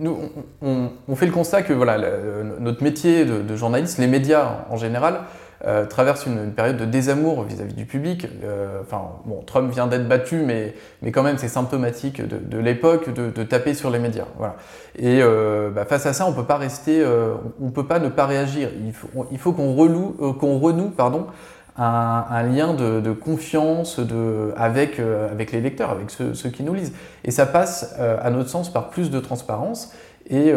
nous, 0.00 0.16
on, 0.62 1.16
fait 1.16 1.26
le 1.26 1.32
constat 1.32 1.62
que 1.62 1.72
voilà, 1.72 1.98
notre 2.58 2.82
métier 2.82 3.24
de, 3.24 3.56
journaliste, 3.56 3.98
les 3.98 4.08
médias 4.08 4.64
en 4.68 4.76
général, 4.76 5.20
euh, 5.66 5.86
traverse 5.86 6.26
une, 6.26 6.52
période 6.52 6.76
de 6.76 6.84
désamour 6.84 7.42
vis-à-vis 7.44 7.72
du 7.72 7.86
public. 7.86 8.28
Euh, 8.44 8.80
enfin, 8.82 9.02
bon, 9.24 9.42
Trump 9.46 9.72
vient 9.72 9.86
d'être 9.86 10.06
battu, 10.06 10.42
mais, 10.44 10.74
mais 11.00 11.10
quand 11.10 11.22
même, 11.22 11.38
c'est 11.38 11.48
symptomatique 11.48 12.20
de, 12.20 12.58
l'époque 12.58 13.12
de, 13.14 13.42
taper 13.44 13.72
sur 13.72 13.88
les 13.88 13.98
médias. 13.98 14.26
Voilà. 14.36 14.56
Et 14.98 15.20
euh, 15.22 15.70
bah, 15.70 15.86
face 15.86 16.04
à 16.04 16.12
ça, 16.12 16.26
on 16.26 16.34
peut 16.34 16.44
pas 16.44 16.58
rester, 16.58 17.02
on 17.62 17.70
peut 17.70 17.86
pas 17.86 17.98
ne 17.98 18.08
pas 18.08 18.26
réagir. 18.26 18.68
Il 18.84 18.92
faut, 18.92 19.08
il 19.32 19.38
qu'on 19.38 19.74
renoue, 19.74 20.90
pardon, 20.90 21.26
un, 21.78 22.42
lien 22.42 22.74
de, 22.74 23.12
confiance 23.12 24.00
de, 24.00 24.52
avec, 24.56 25.00
avec 25.00 25.50
les 25.52 25.62
lecteurs, 25.62 25.90
avec 25.90 26.10
ceux, 26.10 26.50
qui 26.50 26.62
nous 26.62 26.74
lisent. 26.74 26.92
Et 27.24 27.30
ça 27.30 27.46
passe, 27.46 27.94
à 27.98 28.30
notre 28.30 28.50
sens, 28.50 28.70
par 28.70 28.90
plus 28.90 29.10
de 29.10 29.18
transparence 29.18 29.94
et, 30.30 30.48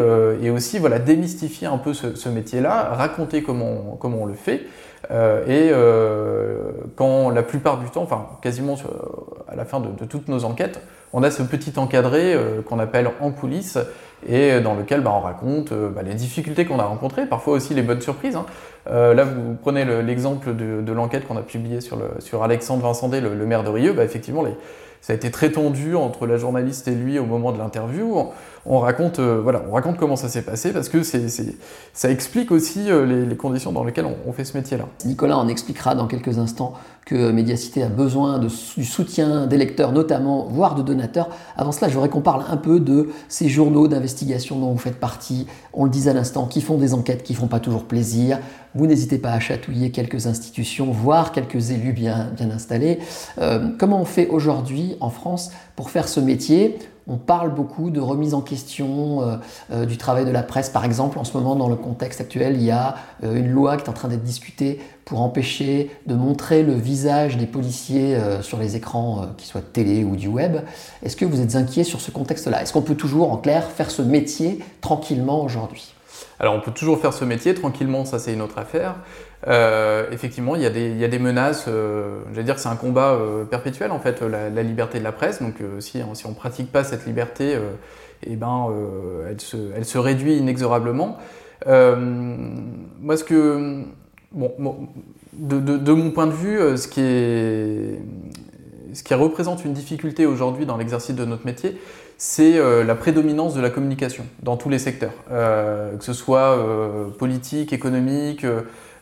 et 0.42 0.50
aussi 0.50 0.78
voilà, 0.78 0.98
démystifier 0.98 1.66
un 1.66 1.78
peu 1.78 1.92
ce, 1.92 2.14
ce 2.14 2.28
métier-là, 2.28 2.94
raconter 2.94 3.42
comment, 3.42 3.96
comment 4.00 4.22
on 4.22 4.26
le 4.26 4.34
fait. 4.34 4.62
Euh, 5.10 5.44
et 5.46 5.70
euh, 5.72 6.70
quand 6.96 7.30
la 7.30 7.42
plupart 7.42 7.78
du 7.78 7.88
temps, 7.90 8.02
enfin 8.02 8.26
quasiment 8.42 8.76
à 9.48 9.56
la 9.56 9.64
fin 9.64 9.80
de, 9.80 10.04
toutes 10.04 10.28
nos 10.28 10.44
enquêtes, 10.44 10.80
on 11.12 11.22
a 11.22 11.30
ce 11.30 11.42
petit 11.42 11.78
encadré 11.78 12.34
euh, 12.34 12.60
qu'on 12.62 12.78
appelle 12.78 13.10
en 13.20 13.30
coulisses 13.30 13.78
et 14.28 14.60
dans 14.60 14.74
lequel 14.74 15.00
bah, 15.00 15.12
on 15.14 15.20
raconte 15.20 15.72
bah, 15.72 16.02
les 16.02 16.14
difficultés 16.14 16.66
qu'on 16.66 16.80
a 16.80 16.84
rencontrées, 16.84 17.26
parfois 17.26 17.54
aussi 17.54 17.72
les 17.72 17.82
bonnes 17.82 18.00
surprises. 18.00 18.36
Hein. 18.36 18.46
là, 18.86 19.22
vous 19.22 19.54
prenez 19.62 19.84
l'exemple 20.02 20.56
de, 20.56 20.92
l'enquête 20.92 21.26
qu'on 21.28 21.36
a 21.36 21.42
publiée 21.42 21.80
sur, 21.80 21.98
sur 22.18 22.42
Alexandre 22.42 22.82
Vincendé, 22.82 23.20
le, 23.20 23.34
le 23.34 23.46
maire 23.46 23.62
de 23.62 23.68
Rieux. 23.68 23.92
Bah, 23.92 24.02
effectivement, 24.02 24.42
les, 24.42 24.56
ça 25.00 25.12
a 25.12 25.16
été 25.16 25.30
très 25.30 25.50
tendu 25.50 25.94
entre 25.94 26.26
la 26.26 26.36
journaliste 26.36 26.88
et 26.88 26.94
lui 26.94 27.18
au 27.18 27.24
moment 27.24 27.52
de 27.52 27.58
l'interview. 27.58 28.32
On, 28.70 28.80
raconte, 28.80 29.18
euh, 29.18 29.42
on 29.68 29.72
raconte 29.72 29.96
comment 29.96 30.16
ça 30.16 30.28
s'est 30.28 30.42
passé 30.42 30.72
parce 30.72 30.90
que 30.90 31.02
ça 31.02 32.10
explique 32.10 32.50
aussi 32.50 32.90
euh, 32.90 33.24
les, 33.26 33.36
conditions 33.36 33.72
dans 33.72 33.82
lesquelles 33.82 34.06
on, 34.26 34.32
fait 34.32 34.44
ce 34.44 34.56
métier-là. 34.56 34.84
Nicolas 35.06 35.38
en 35.38 35.48
expliquera 35.48 35.94
dans 35.94 36.06
quelques 36.06 36.38
instants 36.38 36.74
que 37.06 37.32
Mediacité 37.32 37.82
a 37.82 37.88
besoin 37.88 38.38
du 38.38 38.84
soutien 38.84 39.46
des 39.46 39.56
lecteurs 39.56 39.92
notamment, 39.92 40.46
voire 40.50 40.74
de 40.74 40.82
donateurs. 40.82 41.30
Avant 41.56 41.72
cela, 41.72 41.88
je 41.88 41.94
voudrais 41.94 42.10
qu'on 42.10 42.20
parle 42.20 42.44
un 42.50 42.58
peu 42.58 42.78
de 42.78 43.08
ces 43.28 43.48
journaux 43.48 43.88
d'investigation 43.88 44.58
dont 44.58 44.72
vous 44.72 44.78
faites 44.78 45.00
partie, 45.00 45.46
on 45.72 45.84
le 45.84 45.90
disait 45.90 46.10
à 46.10 46.14
l'instant, 46.14 46.46
qui 46.46 46.60
font 46.60 46.76
des 46.76 46.92
enquêtes 46.92 47.22
qui 47.22 47.32
font 47.32 47.46
pas 47.46 47.60
toujours 47.60 47.84
plaisir. 47.84 48.38
Vous 48.74 48.86
n'hésitez 48.86 49.16
pas 49.16 49.32
à 49.32 49.40
chatouiller 49.40 49.90
quelques 49.90 50.26
institutions, 50.26 50.92
voire 50.92 51.32
quelques 51.32 51.70
élus 51.70 51.94
bien, 51.94 52.32
installés. 52.38 52.98
Euh, 53.38 53.70
comment 53.78 54.02
on 54.02 54.04
fait 54.04 54.28
aujourd'hui 54.28 54.96
en 55.00 55.08
France 55.08 55.50
pour 55.74 55.88
faire 55.88 56.08
ce 56.08 56.20
métier? 56.20 56.78
On 57.08 57.16
parle 57.16 57.54
beaucoup 57.54 57.90
de 57.90 58.00
remise 58.00 58.34
en 58.34 58.40
question 58.40 59.22
euh, 59.22 59.36
euh, 59.72 59.86
du 59.86 59.96
travail 59.96 60.24
de 60.24 60.30
la 60.30 60.42
presse. 60.42 60.70
Par 60.70 60.84
exemple, 60.84 61.18
en 61.18 61.24
ce 61.24 61.36
moment, 61.36 61.56
dans 61.56 61.68
le 61.68 61.76
contexte 61.76 62.20
actuel, 62.20 62.56
il 62.56 62.62
y 62.62 62.70
a 62.70 62.96
une 63.22 63.50
loi 63.50 63.76
qui 63.76 63.84
est 63.84 63.88
en 63.88 63.94
train 63.94 64.08
d'être 64.08 64.22
discutée 64.22 64.80
pour 65.04 65.20
empêcher 65.22 65.90
de 66.06 66.14
montrer 66.14 66.62
le 66.62 66.74
visage 66.74 67.36
des 67.36 67.46
policiers 67.46 68.16
sur 68.42 68.58
les 68.58 68.76
écrans, 68.76 69.26
qu'ils 69.38 69.48
soient 69.48 69.62
de 69.62 69.66
télé 69.66 70.04
ou 70.04 70.16
du 70.16 70.28
web. 70.28 70.58
Est-ce 71.02 71.16
que 71.16 71.24
vous 71.24 71.40
êtes 71.40 71.56
inquiet 71.56 71.84
sur 71.84 72.00
ce 72.00 72.10
contexte-là? 72.10 72.62
Est-ce 72.62 72.72
qu'on 72.72 72.82
peut 72.82 72.94
toujours, 72.94 73.32
en 73.32 73.38
clair, 73.38 73.64
faire 73.64 73.90
ce 73.90 74.02
métier 74.02 74.60
tranquillement 74.80 75.42
aujourd'hui? 75.42 75.94
Alors 76.40 76.54
on 76.54 76.60
peut 76.60 76.70
toujours 76.70 77.00
faire 77.00 77.12
ce 77.12 77.24
métier 77.24 77.54
tranquillement, 77.54 78.04
ça 78.04 78.18
c'est 78.18 78.32
une 78.32 78.42
autre 78.42 78.58
affaire. 78.58 78.96
Euh, 79.46 80.10
effectivement, 80.10 80.56
il 80.56 80.62
y, 80.62 80.66
a 80.66 80.70
des, 80.70 81.18
menaces, 81.18 81.66
euh, 81.68 82.20
j'allais 82.32 82.44
dire 82.44 82.56
que 82.56 82.60
c'est 82.60 82.68
un 82.68 82.76
combat 82.76 83.12
euh, 83.12 83.44
perpétuel 83.44 83.92
en 83.92 84.00
fait, 84.00 84.20
la, 84.22 84.62
liberté 84.62 84.98
de 84.98 85.04
la 85.04 85.12
presse. 85.12 85.40
Donc 85.40 85.54
si, 85.80 86.02
on 86.02 86.28
ne 86.28 86.34
pratique 86.34 86.72
pas 86.72 86.82
cette 86.84 87.06
liberté, 87.06 87.56
eh 88.26 88.36
ben, 88.36 88.68
elle, 89.28 89.84
se, 89.84 89.98
réduit 89.98 90.36
inexorablement. 90.36 91.18
moi, 91.66 93.16
ce 93.16 93.24
que, 93.24 93.84
bon, 94.32 94.88
de, 95.34 95.92
mon 95.92 96.10
point 96.10 96.26
de 96.26 96.32
vue, 96.32 96.58
ce 96.76 96.88
qui 99.02 99.14
représente 99.14 99.64
une 99.64 99.72
difficulté 99.72 100.26
aujourd'hui 100.26 100.66
dans 100.66 100.76
l'exercice 100.76 101.14
de 101.14 101.24
notre 101.24 101.46
métier, 101.46 101.78
c'est 102.20 102.58
euh, 102.58 102.82
la 102.82 102.96
prédominance 102.96 103.54
de 103.54 103.60
la 103.60 103.70
communication 103.70 104.26
dans 104.42 104.56
tous 104.56 104.68
les 104.68 104.80
secteurs, 104.80 105.12
euh, 105.30 105.96
que 105.96 106.04
ce 106.04 106.12
soit 106.12 106.58
euh, 106.58 107.10
politique, 107.16 107.72
économique, 107.72 108.44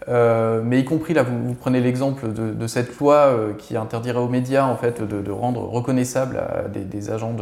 mais 0.09 0.79
y 0.79 0.85
compris 0.85 1.15
là, 1.15 1.25
vous, 1.25 1.55
prenez 1.55 1.81
l'exemple 1.81 2.27
de, 2.33 2.67
cette 2.69 2.97
loi 3.01 3.35
qui 3.59 3.77
interdirait 3.77 4.21
aux 4.21 4.29
médias 4.29 4.65
en 4.65 4.77
fait 4.77 5.03
de, 5.03 5.31
rendre 5.33 5.63
reconnaissable 5.63 6.41
des, 6.73 7.11
agents 7.11 7.35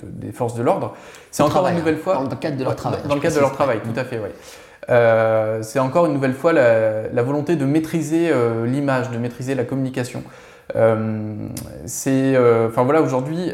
des 0.00 0.32
forces 0.32 0.54
de 0.54 0.62
l'ordre. 0.62 0.94
C'est 1.30 1.44
encore 1.44 1.68
une 1.68 1.76
nouvelle 1.76 1.98
fois 1.98 2.14
dans 2.14 2.22
le 2.22 2.34
cadre 2.34 2.56
de 2.56 2.64
leur 2.64 2.74
travail. 2.74 3.00
Dans 3.06 3.14
le 3.14 3.20
cadre 3.20 3.36
de 3.36 3.40
leur 3.40 3.52
travail, 3.52 3.78
tout 3.84 4.00
à 4.00 4.02
fait, 4.02 4.18
oui. 4.18 4.30
c'est 5.62 5.78
encore 5.78 6.06
une 6.06 6.14
nouvelle 6.14 6.34
fois 6.34 6.52
la 6.52 7.22
volonté 7.22 7.54
de 7.54 7.64
maîtriser 7.64 8.32
l'image, 8.64 9.10
de 9.10 9.18
maîtriser 9.18 9.54
la 9.54 9.62
communication. 9.62 10.24
Euh, 10.76 11.48
c'est, 11.86 12.34
euh, 12.34 12.68
enfin 12.68 12.84
voilà, 12.84 13.02
aujourd'hui, 13.02 13.52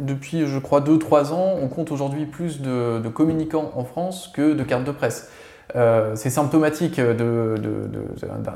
depuis 0.00 0.46
je 0.46 0.58
crois 0.58 0.80
2-3 0.80 1.32
ans, 1.32 1.54
on 1.60 1.68
compte 1.68 1.90
aujourd'hui 1.90 2.26
plus 2.26 2.60
de, 2.60 3.08
communicants 3.08 3.72
en 3.74 3.84
France 3.84 4.30
que 4.34 4.54
de 4.54 4.62
cartes 4.62 4.84
de 4.84 4.92
presse. 4.92 5.30
Euh, 5.74 6.12
c'est 6.16 6.28
symptomatique 6.28 7.00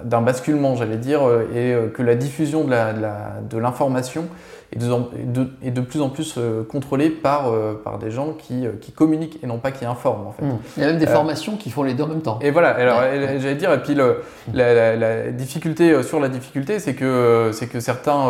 d'un 0.05 0.23
basculement, 0.23 0.77
j'allais 0.77 0.99
dire, 0.99 1.23
et 1.55 1.75
que 1.95 2.03
la 2.03 2.15
diffusion 2.15 2.65
de 2.65 3.59
l'information 3.59 4.27
est 4.73 5.71
de, 5.71 5.81
plus 5.81 6.01
en 6.01 6.09
plus 6.09 6.35
euh, 6.37 6.65
contrôlé 6.65 7.11
par, 7.11 7.53
euh, 7.53 7.81
par 7.83 7.99
des 7.99 8.11
gens 8.11 8.33
qui, 8.33 8.67
euh, 8.67 8.73
qui, 8.81 8.93
communiquent 8.93 9.39
et 9.43 9.47
non 9.47 9.59
pas 9.59 9.71
qui 9.71 9.85
informent. 9.85 10.27
En 10.27 10.33
fait. 10.33 10.45
Mmh. 10.45 10.59
Il 10.77 10.83
y 10.83 10.87
a 10.87 10.89
même 10.89 10.99
des 10.99 11.07
formations 11.07 11.57
qui 11.57 11.71
font 11.71 11.83
les 11.83 11.95
deux 11.95 12.03
en 12.03 12.09
même 12.09 12.23
temps. 12.23 12.39
Et 12.43 12.51
voilà, 12.51 12.71
alors 12.71 13.01
j'allais 13.39 13.55
dire, 13.55 13.73
et 13.73 13.83
puis 13.83 13.95
le, 13.95 14.23
la, 14.53 15.31
difficulté 15.31 16.03
sur 16.03 16.21
la 16.21 16.29
difficulté, 16.29 16.79
c'est 16.79 16.95
que, 16.95 17.51
c'est 17.53 17.69
que 17.69 17.81
certains 17.81 18.29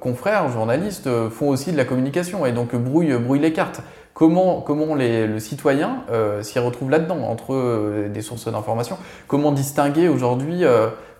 confrères, 0.00 0.48
journalistes, 0.48 1.08
font 1.30 1.48
aussi 1.48 1.72
de 1.72 1.76
la 1.76 1.84
communication 1.84 2.44
et 2.46 2.52
donc 2.52 2.74
brouillent, 2.74 3.16
brouillent 3.18 3.40
les 3.40 3.52
cartes. 3.52 3.80
Comment, 4.14 4.60
comment 4.60 4.94
les, 4.94 5.26
le 5.26 5.38
citoyen 5.38 6.02
s'y 6.42 6.58
retrouve 6.58 6.90
là-dedans, 6.90 7.22
entre 7.22 8.08
des 8.12 8.20
sources 8.20 8.48
d'information? 8.48 8.98
Comment 9.26 9.52
distinguer 9.52 10.08
aujourd'hui 10.08 10.64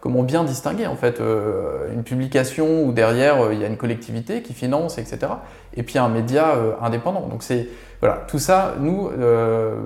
comment 0.02 0.24
bien 0.24 0.42
distinguer 0.42 0.88
en 0.88 0.96
fait 0.96 1.20
euh, 1.20 1.92
une 1.94 2.02
publication 2.02 2.82
où 2.82 2.92
derrière 2.92 3.40
euh, 3.40 3.54
il 3.54 3.60
y 3.60 3.64
a 3.64 3.68
une 3.68 3.76
collectivité 3.76 4.42
qui 4.42 4.52
finance, 4.52 4.98
etc. 4.98 5.32
Et 5.74 5.84
puis 5.84 5.96
un 5.98 6.08
média 6.08 6.56
euh, 6.56 6.72
indépendant. 6.82 7.28
Donc 7.28 7.44
c'est 7.44 7.68
voilà, 8.00 8.24
tout 8.26 8.40
ça, 8.40 8.74
nous, 8.80 9.10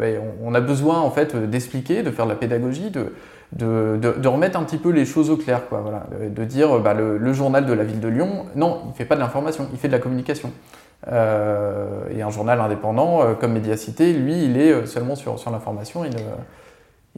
ben, 0.01 0.23
on 0.43 0.55
a 0.55 0.61
besoin 0.63 1.01
en 1.01 1.11
fait 1.11 1.37
d'expliquer, 1.37 2.03
de 2.03 2.11
faire 2.11 2.25
de 2.25 2.31
la 2.31 2.37
pédagogie, 2.37 2.91
de, 2.91 4.27
remettre 4.27 4.59
un 4.59 4.63
petit 4.63 4.79
peu 4.79 4.89
les 4.89 5.05
choses 5.05 5.29
au 5.29 5.37
clair, 5.37 5.69
quoi, 5.69 5.83
voilà, 5.83 6.07
de 6.27 6.45
dire 6.45 6.79
bah, 6.79 6.95
le, 6.95 7.33
journal 7.35 7.67
de 7.67 7.75
la 7.75 7.85
ville 7.85 8.01
de 8.01 8.09
Lyon, 8.09 8.47
non, 8.55 8.81
il 8.87 8.89
ne 8.89 8.95
fait 8.95 9.05
pas 9.05 9.17
de 9.17 9.21
l'information, 9.21 9.69
il 9.71 9.79
fait 9.79 9.89
de 9.89 9.93
la 9.93 9.99
communication. 9.99 10.51
et 11.07 12.23
un 12.23 12.31
journal 12.31 12.59
indépendant 12.59 13.35
comme 13.39 13.53
Médiacité, 13.53 14.15
lui, 14.15 14.47
il 14.47 14.59
est 14.59 14.87
seulement 14.87 15.15
sur, 15.15 15.37
l'information, 15.51 16.03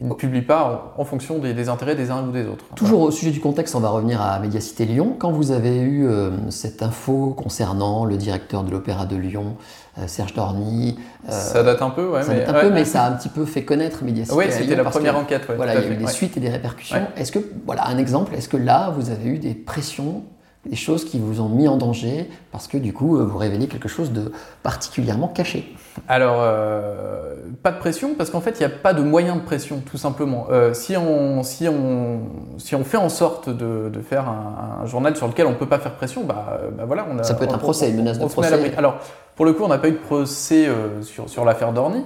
il 0.01 0.07
ne 0.07 0.13
publie 0.13 0.41
pas 0.41 0.93
en, 0.97 1.03
fonction 1.03 1.39
des, 1.39 1.67
intérêts 1.67 1.95
des 1.95 2.09
uns 2.09 2.25
ou 2.25 2.31
des 2.31 2.45
autres. 2.45 2.63
Toujours 2.75 3.01
au 3.01 3.11
sujet 3.11 3.31
du 3.31 3.41
contexte, 3.41 3.75
on 3.75 3.81
va 3.81 3.89
revenir 3.89 4.21
à 4.21 4.39
Médiacité 4.39 4.85
Lyon. 4.85 5.15
Quand 5.19 5.31
vous 5.31 5.51
avez 5.51 5.77
eu 5.77 6.07
euh, 6.07 6.31
cette 6.51 6.81
info 6.81 7.33
concernant 7.35 8.05
le 8.05 8.15
directeur 8.15 8.63
de 8.63 8.71
l'Opéra 8.71 9.05
de 9.05 9.17
Lyon, 9.17 9.57
euh, 9.97 10.07
Serge 10.07 10.33
Dorny. 10.33 10.97
Euh, 11.27 11.31
ça 11.31 11.63
date 11.63 11.81
un 11.81 11.89
peu, 11.89 12.07
ouais, 12.07 12.23
ça 12.23 12.31
mais, 12.31 12.39
date 12.45 12.49
un 12.49 12.61
peu, 12.61 12.69
mais 12.69 12.85
ça 12.85 13.03
a 13.03 13.09
un 13.09 13.13
petit 13.13 13.27
peu 13.27 13.43
fait 13.43 13.65
connaître 13.65 14.03
Médiacité. 14.03 14.37
Oui, 14.37 14.45
c'était 14.49 14.75
la 14.75 14.85
première 14.85 15.17
enquête. 15.17 15.47
voilà, 15.53 15.75
il 15.75 15.83
y 15.83 15.87
a 15.87 15.91
eu 15.91 15.97
des 15.97 16.07
suites 16.07 16.37
et 16.37 16.39
des 16.39 16.49
répercussions. 16.49 17.07
Est-ce 17.17 17.33
que, 17.33 17.39
voilà, 17.65 17.87
un 17.87 17.97
exemple, 17.97 18.33
est-ce 18.35 18.47
que 18.47 18.57
là, 18.57 18.93
vous 18.95 19.09
avez 19.09 19.29
eu 19.29 19.37
des 19.37 19.53
pressions 19.53 20.23
des 20.65 20.75
choses 20.75 21.05
qui 21.05 21.19
vous 21.19 21.39
ont 21.39 21.47
mis 21.47 21.67
en 21.67 21.77
danger 21.77 22.29
parce 22.51 22.67
que 22.67 22.77
du 22.77 22.91
coup 22.91 23.17
vous 23.17 23.37
révélez 23.37 23.67
quelque 23.67 23.87
chose 23.87 24.11
de 24.11 24.31
particulièrement 24.61 25.29
caché 25.29 25.73
Alors, 26.09 26.39
euh, 26.39 27.35
pas 27.63 27.71
de 27.71 27.77
pression 27.77 28.13
parce 28.13 28.29
qu'en 28.29 28.41
fait 28.41 28.59
il 28.59 28.59
n'y 28.59 28.65
a 28.65 28.75
pas 28.75 28.93
de 28.93 29.01
moyen 29.01 29.37
de 29.37 29.41
pression 29.41 29.81
tout 29.89 29.97
simplement. 29.97 30.47
Euh, 30.51 30.73
si, 30.73 30.97
on, 30.97 31.43
si, 31.43 31.67
on, 31.69 32.19
si 32.57 32.75
on 32.75 32.83
fait 32.83 32.97
en 32.97 33.09
sorte 33.09 33.49
de, 33.49 33.89
de 33.89 34.01
faire 34.01 34.27
un, 34.27 34.85
journal 34.85 35.15
sur 35.15 35.27
lequel 35.27 35.45
on 35.45 35.51
ne 35.51 35.55
peut 35.55 35.67
pas 35.67 35.79
faire 35.79 35.95
pression, 35.95 36.23
bah, 36.23 36.59
bah 36.77 36.83
voilà, 36.85 37.05
on 37.09 37.17
a, 37.19 37.23
Ça 37.23 37.35
peut 37.35 37.45
être 37.45 37.55
un 37.55 37.59
procès, 37.59 37.89
une 37.89 37.97
menace 37.97 38.19
de 38.19 38.25
procès. 38.25 38.73
Alors, 38.77 38.99
pour 39.35 39.45
le 39.45 39.53
coup, 39.53 39.63
on 39.63 39.69
n'a 39.69 39.77
pas 39.77 39.87
eu 39.87 39.93
de 39.93 39.97
procès 39.97 40.67
euh, 40.67 41.01
sur, 41.01 41.29
sur 41.29 41.45
l'affaire 41.45 41.71
Dorny. 41.71 42.03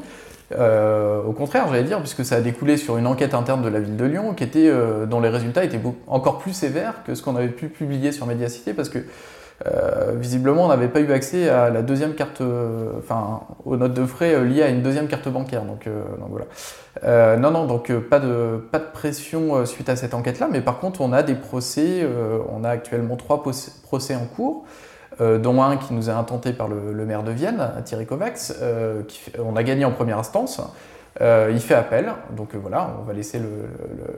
Euh, 0.52 1.24
au 1.24 1.32
contraire, 1.32 1.68
j'allais 1.70 1.84
dire, 1.84 2.00
puisque 2.00 2.26
ça 2.26 2.36
a 2.36 2.42
découlé 2.42 2.78
sur 2.78 2.98
une 2.98 3.08
enquête 3.08 3.34
interne 3.34 3.62
de 3.62 3.70
la 3.70 3.80
ville 3.80 3.98
de 3.98 4.06
Lyon, 4.06 4.34
qui 4.34 4.44
était, 4.44 4.68
euh, 4.68 5.06
dont 5.06 5.20
les 5.20 5.30
résultats 5.30 5.64
étaient 5.64 5.80
encore 6.08 6.40
plus 6.40 6.54
sévères 6.54 7.04
que 7.06 7.16
ce 7.16 7.24
qu'on 7.24 7.36
avait 7.36 7.50
pu 7.50 7.68
publier 7.68 8.12
sur 8.12 8.26
Mediacité, 8.26 8.74
parce 8.74 8.90
que 8.90 9.00
euh, 9.66 10.14
visiblement, 10.16 10.66
on 10.66 10.68
n'avait 10.68 10.90
pas 10.90 11.00
eu 11.00 11.12
accès 11.12 11.48
à 11.48 11.70
la 11.70 11.82
deuxième 11.82 12.16
carte, 12.16 12.42
enfin, 12.98 13.42
aux 13.66 13.78
notes 13.78 13.94
de 13.94 14.06
frais 14.06 14.44
liées 14.44 14.64
à 14.64 14.70
une 14.70 14.82
deuxième 14.82 15.08
carte 15.08 15.30
bancaire. 15.30 15.64
Donc, 15.64 15.88
voilà. 16.30 17.38
non, 17.38 17.52
non, 17.52 17.66
donc 17.66 17.94
pas 17.94 18.20
de 18.20 18.62
pas 18.72 18.80
de 18.80 18.92
pression 18.92 19.66
suite 19.66 19.90
à 19.90 19.96
cette 19.96 20.14
enquête-là, 20.14 20.50
mais 20.52 20.62
par 20.62 20.80
contre, 20.80 21.02
on 21.02 21.14
a 21.14 21.24
des 21.24 21.36
procès. 21.36 22.06
on 22.50 22.64
a 22.64 22.70
actuellement 22.70 23.16
trois 23.16 23.42
procès 23.42 24.16
en 24.16 24.26
cours. 24.26 24.66
Euh, 25.22 25.38
dont 25.38 25.62
un 25.62 25.77
qui 25.77 25.93
nous 25.93 26.10
a 26.10 26.13
intenté 26.13 26.53
par 26.53 26.67
le, 26.67 27.05
maire 27.05 27.24
de 27.24 27.32
Vienne, 27.32 27.70
Thierry 27.86 28.05
Kovacs. 28.05 28.51
Euh, 28.62 29.03
on 29.39 29.55
a 29.55 29.63
gagné 29.63 29.86
en 29.86 29.91
première 29.91 30.17
instance. 30.17 30.62
Euh, 31.22 31.51
il 31.53 31.60
fait 31.60 31.75
appel, 31.75 32.12
donc 32.36 32.55
voilà, 32.55 32.96
on 33.00 33.03
va 33.03 33.13
laisser 33.13 33.39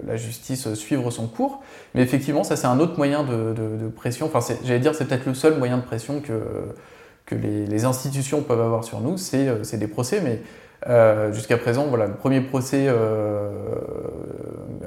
la 0.08 0.16
justice 0.16 0.74
suivre 0.76 1.12
son 1.12 1.28
cours. 1.28 1.62
Mais 1.94 2.02
effectivement, 2.02 2.46
ça 2.46 2.56
c'est 2.56 2.68
un 2.68 2.80
autre 2.80 2.96
moyen 2.98 3.24
de, 3.24 3.90
pression. 3.90 4.30
Enfin, 4.34 4.56
j'allais 4.64 4.80
dire, 4.80 4.96
c'est 4.96 5.06
peut-être 5.06 5.26
le 5.26 5.34
seul 5.34 5.58
moyen 5.58 5.78
de 5.78 5.84
pression 5.84 6.22
que, 6.22 7.36
les, 7.36 7.84
institutions 7.84 8.42
peuvent 8.42 8.62
avoir 8.62 8.86
sur 8.86 9.02
nous, 9.02 9.18
c'est 9.18 9.78
des 9.78 9.88
procès. 9.88 10.22
Mais 10.24 10.42
euh, 10.88 11.34
jusqu'à 11.34 11.58
présent, 11.58 11.86
voilà, 11.88 12.06
le 12.06 12.14
premier 12.14 12.42
procès 12.42 12.86
euh, 12.88 13.50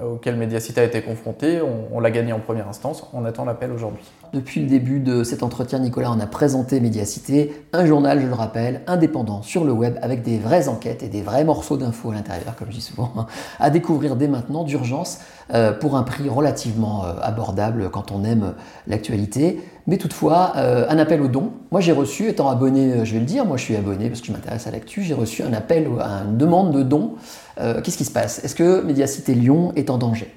auquel 0.05 0.37
Mediacita 0.37 0.81
a 0.81 0.85
été 0.85 1.03
confronté, 1.03 1.61
on, 1.93 1.99
l'a 1.99 2.13
gagné 2.13 2.33
en 2.33 2.39
première 2.39 2.69
instance, 2.69 3.05
on 3.13 3.25
attend 3.25 3.45
l'appel 3.45 3.73
aujourd'hui. 3.73 4.05
Depuis 4.33 4.61
le 4.61 4.69
début 4.69 5.01
de 5.01 5.25
cet 5.25 5.43
entretien, 5.43 5.81
Nicolas, 5.81 6.13
on 6.13 6.21
a 6.21 6.27
présenté 6.27 6.79
Mediacité, 6.79 7.65
un 7.73 7.85
journal, 7.85 8.21
je 8.21 8.27
le 8.29 8.35
rappelle, 8.35 8.83
indépendant 8.87 9.43
sur 9.43 9.65
le 9.65 9.73
web, 9.73 9.99
avec 10.01 10.23
des 10.23 10.39
vraies 10.39 10.69
enquêtes 10.69 11.03
et 11.03 11.09
des 11.09 11.23
vrais 11.23 11.45
morceaux 11.45 11.77
d'infos 11.77 12.11
à 12.11 12.15
l'intérieur, 12.15 12.55
comme 12.57 12.69
je 12.71 12.77
dis 12.77 12.81
souvent, 12.81 13.13
hein, 13.17 13.27
à 13.59 13.71
découvrir 13.71 14.15
dès 14.15 14.29
maintenant 14.29 14.63
d'urgence 14.63 15.19
euh, 15.53 15.73
pour 15.73 15.97
un 15.97 16.05
prix 16.05 16.29
relativement 16.29 17.05
abordable 17.23 17.91
quand 17.91 18.13
on 18.13 18.23
aime 18.23 18.55
l'actualité. 18.87 19.61
Mais 19.87 19.97
toutefois, 19.97 20.53
un 20.55 20.99
appel 20.99 21.23
au 21.23 21.29
don. 21.29 21.53
Moi, 21.71 21.81
j'ai 21.81 21.93
reçu, 21.93 22.29
étant 22.29 22.51
abonné, 22.51 23.07
je 23.07 23.15
vais 23.15 23.21
le 23.21 23.25
dire, 23.25 23.47
moi 23.47 23.57
je 23.57 23.65
suis 23.65 23.77
abonné 23.77 24.09
parce 24.09 24.21
que 24.21 24.27
je 24.27 24.33
m'intéresse 24.33 24.67
à 24.67 24.71
l'actu, 24.71 25.03
j'ai 25.03 25.15
reçu 25.15 25.43
un 25.43 25.55
appel, 25.55 25.88
une 25.89 26.37
demande 26.37 26.75
de 26.77 26.83
don 26.83 27.15
Qu'est-ce 27.57 27.97
qui 27.97 28.05
se 28.05 28.13
passe? 28.13 28.45
Est-ce 28.45 28.55
que 28.55 28.83
Médiacité 28.83 29.35
Lyon 29.35 29.73
est 29.75 29.91
en 29.91 29.99
danger? 29.99 30.33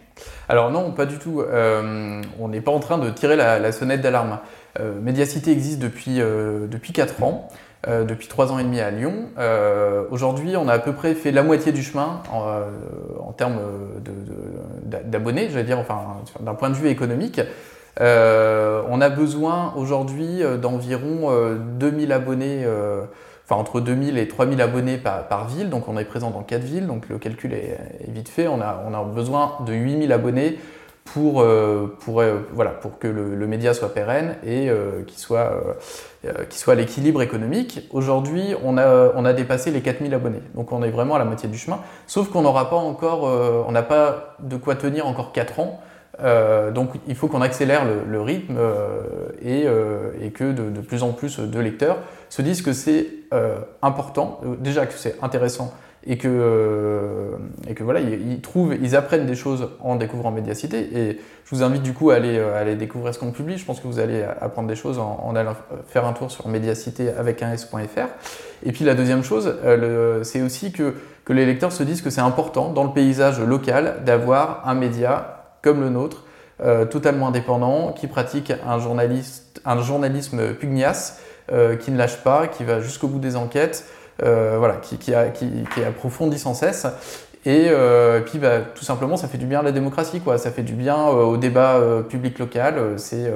Alors 0.50 0.72
non, 0.72 0.92
pas 0.92 1.06
du 1.06 1.20
tout. 1.20 1.44
on 2.40 2.48
n'est 2.48 2.62
pas 2.62 2.72
en 2.72 2.80
train 2.80 2.98
de 2.98 3.10
tirer 3.10 3.36
la, 3.36 3.72
sonnette 3.72 4.02
d'alarme. 4.02 4.40
Médiacité 5.02 5.52
existe 5.52 5.80
depuis, 5.80 6.18
depuis 6.18 6.94
4 6.94 7.24
ans. 7.24 7.50
Euh, 7.88 8.04
depuis 8.04 8.28
trois 8.28 8.52
ans 8.52 8.60
et 8.60 8.64
demi 8.64 8.80
à 8.80 8.92
Lyon. 8.92 9.30
Euh, 9.40 10.04
aujourd'hui, 10.12 10.56
on 10.56 10.68
a 10.68 10.74
à 10.74 10.80
peu 10.80 10.94
près 10.94 11.16
fait 11.16 11.32
la 11.32 11.42
moitié 11.42 11.72
du 11.72 11.82
chemin 11.82 12.22
en, 12.32 12.48
euh, 12.48 13.32
termes 13.36 13.60
d'abonnés, 14.86 15.50
j'allais 15.50 15.64
dire, 15.64 15.80
enfin, 15.80 16.00
d'un 16.42 16.54
point 16.54 16.70
de 16.70 16.76
vue 16.76 16.90
économique. 16.90 17.42
on 18.00 19.02
a 19.02 19.10
besoin 19.10 19.74
aujourd'hui 19.76 20.42
d'environ 20.62 21.32
2000 21.80 22.12
abonnés, 22.12 22.68
enfin 23.52 23.60
entre 23.60 23.82
2000 23.82 24.18
et 24.18 24.28
3000 24.28 24.62
abonnés 24.62 24.98
par, 24.98 25.48
ville, 25.48 25.70
donc 25.70 25.88
on 25.88 25.98
est 25.98 26.06
présent 26.06 26.32
dans 26.32 26.42
quatre 26.42 26.64
villes, 26.64 26.88
donc 26.88 27.10
le 27.10 27.18
calcul 27.18 27.54
est, 27.54 27.78
vite 28.08 28.30
fait. 28.30 28.48
On 28.48 28.62
a, 28.62 29.04
besoin 29.04 29.58
de 29.66 29.74
8000 29.74 30.12
abonnés 30.12 30.58
pour, 31.04 31.42
euh, 31.42 31.98
euh, 32.08 32.40
voilà, 32.54 32.72
pour 32.72 32.98
que 33.00 33.08
le, 33.08 33.48
média 33.48 33.74
soit 33.74 33.94
pérenne 33.94 34.36
et 34.46 34.70
euh, 34.70 35.04
qu'il 35.04 35.18
soit, 35.18 35.52
soit 36.50 36.74
à 36.74 36.76
l'équilibre 36.76 37.22
économique. 37.22 37.88
Aujourd'hui, 37.92 38.56
on 38.64 38.78
a, 38.78 39.12
on 39.16 39.26
a 39.26 39.34
dépassé 39.34 39.72
les 39.72 39.82
4000 39.82 40.14
abonnés, 40.14 40.42
donc 40.56 40.72
on 40.72 40.82
est 40.84 40.92
vraiment 40.92 41.16
à 41.16 41.20
la 41.20 41.26
moitié 41.26 41.50
du 41.50 41.58
chemin, 41.58 41.80
sauf 42.08 42.30
qu'on 42.30 42.44
n'aura 42.44 42.70
pas 42.70 42.78
encore, 42.78 43.24
on 43.68 43.72
n'a 43.72 43.84
pas 43.84 44.36
de 44.40 44.56
quoi 44.56 44.76
tenir 44.76 45.08
encore 45.08 45.34
4 45.34 45.60
ans. 45.60 45.82
Donc 46.20 46.92
il 47.08 47.16
faut 47.16 47.28
qu'on 47.28 47.42
accélère 47.42 47.84
le, 47.86 48.22
rythme 48.22 48.58
et, 49.42 49.66
et, 50.22 50.32
que 50.32 50.52
de, 50.52 50.82
plus 50.82 51.04
en 51.04 51.14
plus 51.14 51.40
de 51.40 51.60
lecteurs 51.60 51.98
se 52.30 52.42
disent 52.42 52.62
que 52.62 52.74
c'est 52.74 53.08
important, 53.82 54.42
déjà 54.60 54.86
que 54.86 54.94
c'est 54.94 55.16
intéressant 55.24 55.74
et 56.06 56.18
que, 56.18 56.28
euh, 56.28 57.38
et 57.68 57.76
que 57.76 57.84
voilà, 57.84 58.00
ils, 58.00 58.42
trouvent, 58.42 58.76
ils 58.82 58.96
apprennent 58.96 59.26
des 59.26 59.36
choses 59.36 59.70
en 59.82 59.96
découvrant 59.96 60.32
Médiacité. 60.32 60.80
Et 60.98 61.20
je 61.46 61.56
vous 61.56 61.64
invite 61.64 61.84
du 61.84 61.94
coup 61.94 62.10
à 62.10 62.16
aller, 62.16 62.38
euh, 62.38 62.76
découvrir 62.76 63.14
ce 63.14 63.20
qu'on 63.20 63.32
publie. 63.32 63.58
Je 63.58 63.66
pense 63.66 63.80
que 63.80 63.88
vous 63.88 64.00
allez 64.00 64.24
apprendre 64.42 64.68
des 64.68 64.76
choses 64.76 64.98
en, 64.98 65.36
allant 65.36 65.56
faire 65.88 66.06
un 66.06 66.14
tour 66.14 66.32
sur 66.32 66.48
médiacité 66.48 67.10
avec 67.10 67.44
un 67.44 67.52
s.fr. 67.54 68.08
Et 68.64 68.72
puis 68.72 68.84
la 68.84 68.96
deuxième 68.96 69.24
chose, 69.24 69.56
euh, 69.64 70.24
c'est 70.24 70.42
aussi 70.42 70.72
que, 70.72 70.96
que 71.26 71.34
les 71.34 71.46
lecteurs 71.46 71.72
se 71.72 71.84
disent 71.84 72.02
que 72.02 72.10
c'est 72.10 72.22
important 72.22 72.72
dans 72.72 72.84
le 72.84 72.92
paysage 72.92 73.40
local 73.40 73.98
d'avoir 74.04 74.68
un 74.68 74.74
média 74.74 75.41
comme 75.62 75.82
le 75.82 75.90
nôtre, 75.90 76.26
totalement 76.92 77.30
indépendant, 77.30 77.92
qui 77.92 78.08
pratique 78.08 78.54
un, 78.68 78.78
journaliste, 78.78 79.62
un 79.66 79.82
journalisme 79.82 80.54
pugnace, 80.54 81.20
qui 81.48 81.92
ne 81.92 81.98
lâche 81.98 82.18
pas, 82.18 82.48
qui 82.48 82.64
va 82.64 82.80
jusqu'au 82.82 83.08
bout 83.08 83.20
des 83.20 83.36
enquêtes. 83.36 83.86
Euh, 84.24 84.58
voilà, 84.60 84.76
qui, 84.76 84.98
qui, 84.98 85.14
qui, 85.74 85.84
approfondit 85.84 86.38
sans 86.38 86.54
cesse. 86.54 86.86
Et, 87.46 87.68
euh, 87.70 88.22
puis, 88.22 88.38
bah, 88.38 88.60
tout 88.76 88.84
simplement, 88.84 89.18
ça 89.18 89.28
fait 89.28 89.40
du 89.40 89.48
bien 89.48 89.62
à 89.62 89.64
la 89.64 89.72
démocratie, 89.72 90.20
quoi. 90.20 90.38
Ça 90.38 90.52
fait 90.52 90.62
du 90.62 90.74
bien 90.74 90.96
euh, 90.96 91.24
au 91.24 91.38
débat 91.38 91.80
public 92.08 92.38
local. 92.38 92.94
C'est 92.98 93.32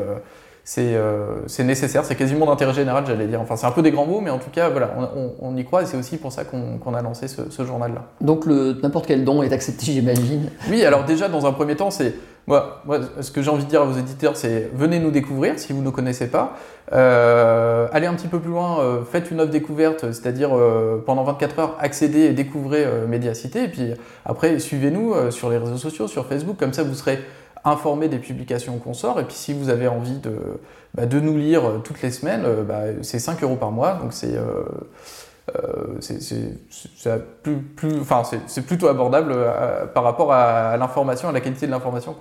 c'est 0.65 1.63
nécessaire, 1.63 2.03
c'est 2.05 2.15
quasiment 2.15 2.48
d'intérêt 2.48 2.74
général, 2.74 3.05
j'allais 3.07 3.27
dire. 3.27 3.39
Enfin, 3.39 3.55
c'est 3.55 3.67
un 3.67 3.72
peu 3.72 3.84
des 3.84 3.91
grands 3.91 4.05
mots, 4.05 4.19
mais 4.19 4.31
en 4.31 4.39
tout 4.39 4.50
cas, 4.51 4.69
voilà, 4.69 4.95
on, 5.15 5.31
on, 5.39 5.55
y 5.55 5.63
croit 5.63 5.84
et 5.84 5.86
c'est 5.86 5.98
aussi 5.98 6.17
pour 6.17 6.31
ça 6.31 6.43
qu'on 6.43 6.93
a 6.93 7.01
lancé 7.01 7.27
ce, 7.27 7.50
ce 7.50 7.63
journal-là. 7.63 8.05
Donc, 8.22 8.45
n'importe 8.48 9.05
quel 9.05 9.24
don 9.24 9.43
est 9.43 9.53
accepté, 9.53 9.86
j'imagine. 9.86 10.50
Oui, 10.69 10.84
alors 10.84 11.05
déjà, 11.05 11.29
dans 11.29 11.45
un 11.45 11.51
premier 11.51 11.75
temps, 11.75 11.91
c'est 11.91 12.15
moi, 12.48 12.84
moi, 12.86 13.00
ce 13.22 13.31
que 13.31 13.41
j'ai 13.41 13.50
envie 13.50 13.63
de 13.63 13.69
dire 13.69 13.81
à 13.81 13.86
vos 13.86 13.98
éditeurs, 13.98 14.38
c'est 14.38 14.69
venez 14.74 15.00
nous 15.00 15.10
découvrir 15.10 15.57
si 15.57 15.74
vous 15.74 15.79
ne 15.79 15.86
nous 15.86 15.91
connaissez 15.91 16.27
pas. 16.27 16.55
Euh, 16.93 17.88
allez 17.91 18.05
un 18.05 18.13
petit 18.13 18.27
peu 18.27 18.39
plus 18.39 18.51
loin, 18.51 18.79
euh, 18.81 19.03
faites 19.03 19.31
une 19.31 19.41
offre 19.41 19.50
découverte, 19.50 20.12
c'est-à-dire 20.12 20.55
euh, 20.55 21.01
pendant 21.03 21.24
24 21.24 21.60
heures, 21.60 21.75
accédez 21.79 22.25
et 22.25 22.34
découvrez 22.34 22.86
Médiacité. 23.07 23.63
Et 23.63 23.67
puis 23.67 23.93
après, 24.25 24.60
suivez-nous 24.60 25.31
sur 25.31 25.50
les 25.50 25.57
réseaux 25.57 25.77
sociaux, 25.77 26.07
sur 26.07 26.27
Facebook, 26.27 26.57
comme 26.57 26.74
ça 26.74 26.84
vous 26.84 26.93
serez 26.93 27.19
informé 27.65 28.07
des 28.07 28.19
publications 28.19 28.77
qu'on 28.77 28.93
sort. 28.93 29.19
Et 29.19 29.25
puis 29.25 29.36
si 29.36 29.53
vous 29.53 29.69
avez 29.69 29.88
envie 29.88 30.19
de, 30.19 30.36
bah, 30.93 31.05
de 31.05 31.19
nous 31.19 31.38
lire 31.38 31.81
toutes 31.84 32.01
les 32.01 32.12
semaines, 32.12 32.45
bah, 32.67 32.84
c'est 33.01 33.19
5 33.19 33.43
euros 33.43 33.55
par 33.55 33.72
mois, 33.72 33.95
donc 33.95 34.13
c'est 34.13 34.36
euh, 34.36 34.63
c'est 35.99 37.43
plus, 37.43 37.57
plus, 37.57 37.99
enfin, 37.99 38.23
plutôt 38.65 38.87
abordable 38.87 39.31
euh, 39.35 39.85
par 39.85 40.03
rapport 40.03 40.33
à, 40.33 40.75
l'information, 40.77 41.29
à 41.29 41.31
la 41.31 41.39
qualité 41.39 41.67
de 41.67 41.71
l'information 41.71 42.15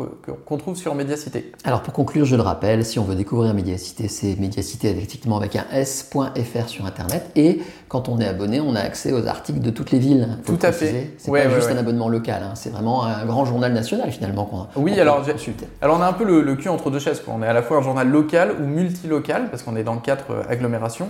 qu'on 0.44 0.56
trouve 0.56 0.76
sur 0.76 0.94
Médiacité. 0.94 1.52
Alors 1.64 1.82
pour 1.82 1.94
conclure, 1.94 2.26
je 2.26 2.36
le 2.36 2.42
rappelle, 2.42 2.84
si 2.84 2.98
on 2.98 3.04
veut 3.04 3.14
découvrir 3.14 3.54
Médiacité, 3.54 4.08
c'est 4.08 4.38
Médiacité 4.38 4.90
effectivement 4.90 5.38
avec 5.38 5.56
un 5.56 5.64
s.fr 5.72 6.68
sur 6.68 6.84
Internet. 6.84 7.30
Et 7.34 7.62
quand 7.88 8.08
on 8.08 8.18
est 8.18 8.28
abonné, 8.28 8.60
on 8.60 8.74
a 8.74 8.80
accès 8.80 9.12
aux 9.12 9.26
articles 9.26 9.60
de 9.60 9.70
toutes 9.70 9.90
les 9.90 9.98
villes. 9.98 10.28
Tout 10.44 10.58
à 10.62 10.72
fait. 10.72 11.14
C'est 11.16 11.30
pas 11.30 11.48
juste 11.48 11.70
un 11.70 11.78
abonnement 11.78 12.08
local, 12.08 12.42
hein. 12.44 12.54
c'est 12.54 12.70
vraiment 12.70 13.04
un 13.04 13.24
grand 13.24 13.44
journal 13.44 13.72
national 13.72 14.10
finalement 14.12 14.44
qu'on 14.44 14.66
Oui, 14.76 14.98
alors, 15.00 15.24
alors 15.80 15.98
on 15.98 16.02
a 16.02 16.06
un 16.06 16.12
peu 16.12 16.24
le, 16.24 16.54
cul 16.54 16.68
entre 16.68 16.90
deux 16.90 16.98
chaises. 16.98 17.22
On 17.26 17.42
est 17.42 17.46
à 17.46 17.52
la 17.52 17.62
fois 17.62 17.78
un 17.78 17.82
journal 17.82 18.08
local 18.08 18.54
ou 18.60 18.64
multilocal, 18.64 19.48
parce 19.50 19.62
qu'on 19.62 19.76
est 19.76 19.82
dans 19.82 19.96
quatre 19.96 20.30
euh, 20.30 20.42
agglomérations 20.48 21.08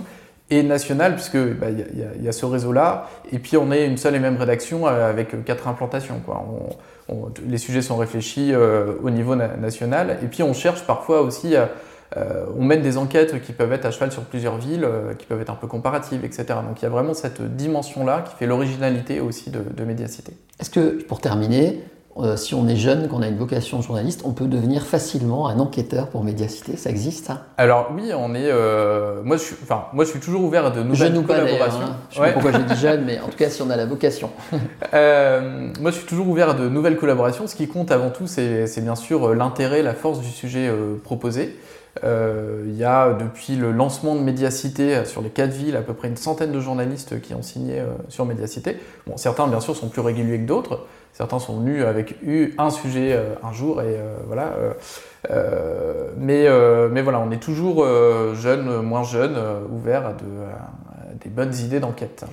et 0.49 0.63
national, 0.63 1.15
puisque 1.15 1.37
bah, 1.37 1.67
il 1.69 2.23
y, 2.23 2.27
a 2.27 2.31
ce 2.31 2.45
réseau-là, 2.45 3.09
et 3.31 3.39
puis 3.39 3.57
on 3.57 3.71
est 3.71 3.87
une 3.87 3.97
seule 3.97 4.15
et 4.15 4.19
même 4.19 4.37
rédaction 4.37 4.87
euh, 4.87 5.09
avec 5.09 5.43
quatre 5.43 5.67
implantations. 5.67 6.21
Les 7.47 7.57
sujets 7.57 7.81
sont 7.81 7.97
réfléchis 7.97 8.53
euh, 8.53 8.93
au 9.03 9.09
niveau 9.09 9.35
national, 9.35 10.19
et 10.23 10.27
puis 10.27 10.43
on 10.43 10.53
cherche 10.53 10.83
parfois 10.85 11.21
aussi, 11.21 11.55
euh, 11.55 12.45
on 12.55 12.63
mène 12.63 12.83
des 12.83 12.97
enquêtes 12.97 13.41
qui 13.41 13.53
peuvent 13.53 13.73
être 13.73 13.85
à 13.85 13.91
cheval 13.91 14.11
sur 14.11 14.23
plusieurs 14.23 14.57
villes, 14.57 14.87
qui 15.17 15.25
peuvent 15.25 15.41
être 15.41 15.51
un 15.51 15.55
peu 15.55 15.67
comparatives, 15.67 16.23
etc. 16.23 16.45
Donc 16.67 16.79
il 16.79 16.83
y 16.83 16.85
a 16.85 16.91
vraiment 16.91 17.15
cette 17.15 17.41
dimension-là 17.41 18.23
qui 18.29 18.35
fait 18.35 18.45
l'originalité 18.45 19.19
aussi 19.19 19.49
de, 19.49 19.61
de 19.75 19.83
Médiacité. 19.83 20.33
Est-ce 20.59 20.69
que, 20.69 21.03
pour 21.03 21.21
terminer, 21.21 21.83
euh, 22.17 22.37
si 22.37 22.55
on 22.55 22.65
est 22.69 22.77
jeune, 22.77 23.09
qu'on 23.09 23.21
a 23.21 23.27
une 23.27 23.37
vocation 23.37 23.77
de 23.79 23.83
journaliste, 23.83 24.21
on 24.23 24.31
peut 24.31 24.45
devenir 24.45 24.83
facilement 24.83 25.49
un 25.49 25.59
enquêteur 25.59 26.07
pour 26.07 26.23
Médiacité. 26.23 26.77
Ça 26.77 26.89
existe, 26.89 27.25
ça? 27.25 27.47
Alors 27.57 27.91
oui, 27.93 28.11
on 28.17 28.33
est. 28.33 28.49
Euh, 28.49 29.21
moi, 29.23 29.35
je 29.35 29.41
suis, 29.41 29.55
enfin, 29.61 29.87
moi, 29.91 30.05
je 30.05 30.11
suis 30.11 30.21
toujours 30.21 30.41
ouvert 30.43 30.65
à 30.65 30.69
de 30.69 30.81
nouvelles 30.81 31.13
jeune 31.13 31.25
collaborations. 31.25 31.79
Pas, 31.79 31.85
hein. 31.85 31.97
Je 32.09 32.15
sais 32.15 32.21
pas 32.21 32.31
pourquoi 32.31 32.53
j'ai 32.53 32.63
dit 32.63 32.75
jeune, 32.75 33.03
mais 33.05 33.19
en 33.19 33.27
tout 33.27 33.37
cas, 33.37 33.49
si 33.49 33.61
on 33.61 33.69
a 33.69 33.75
la 33.75 33.85
vocation. 33.85 34.29
euh, 34.93 35.67
moi, 35.81 35.91
je 35.91 35.97
suis 35.97 36.05
toujours 36.05 36.29
ouvert 36.29 36.51
à 36.51 36.53
de 36.53 36.69
nouvelles 36.69 36.95
collaborations. 36.95 37.47
Ce 37.47 37.55
qui 37.55 37.67
compte 37.67 37.91
avant 37.91 38.11
tout, 38.11 38.27
c'est 38.27 38.81
bien 38.81 38.95
sûr 38.95 39.35
l'intérêt, 39.35 39.81
la 39.81 39.93
force 39.93 40.21
du 40.21 40.29
sujet 40.29 40.71
proposé. 41.03 41.59
Il 42.01 42.75
y 42.77 42.83
a 42.85 43.13
depuis 43.13 43.57
le 43.57 43.71
lancement 43.73 44.15
de 44.15 44.21
Médiacité 44.21 45.03
sur 45.03 45.21
les 45.21 45.29
quatre 45.29 45.51
villes 45.51 45.75
à 45.75 45.81
peu 45.81 45.93
près 45.93 46.07
une 46.07 46.17
centaine 46.17 46.53
de 46.53 46.61
journalistes 46.61 47.19
qui 47.19 47.33
ont 47.33 47.41
signé 47.41 47.83
sur 48.07 48.25
Médiacité. 48.25 48.77
Bon, 49.05 49.17
certains 49.17 49.47
bien 49.47 49.59
sûr 49.59 49.75
sont 49.75 49.89
plus 49.89 50.01
réguliers 50.01 50.39
que 50.39 50.45
d'autres. 50.45 50.85
Certains 51.15 51.39
sont 51.39 51.61
venus 51.61 51.81
avec 51.85 52.17
un 52.57 52.69
sujet 52.69 53.13
euh, 53.13 53.35
un 53.41 53.53
jour 53.53 53.81
et 53.81 53.85
euh, 53.97 54.17
voilà. 54.27 54.51
Euh, 55.31 56.11
mais, 56.17 56.45
mais 56.91 57.01
voilà, 57.01 57.21
on 57.21 57.31
est 57.31 57.41
toujours 57.41 57.87
jeune, 58.35 58.81
moins 58.81 59.03
jeune, 59.03 59.37
ouvert 59.71 60.07
à, 60.07 60.11
de, 60.11 60.25
des 61.23 61.29
bonnes 61.29 61.55
idées 61.55 61.79
d'enquête. 61.79 62.25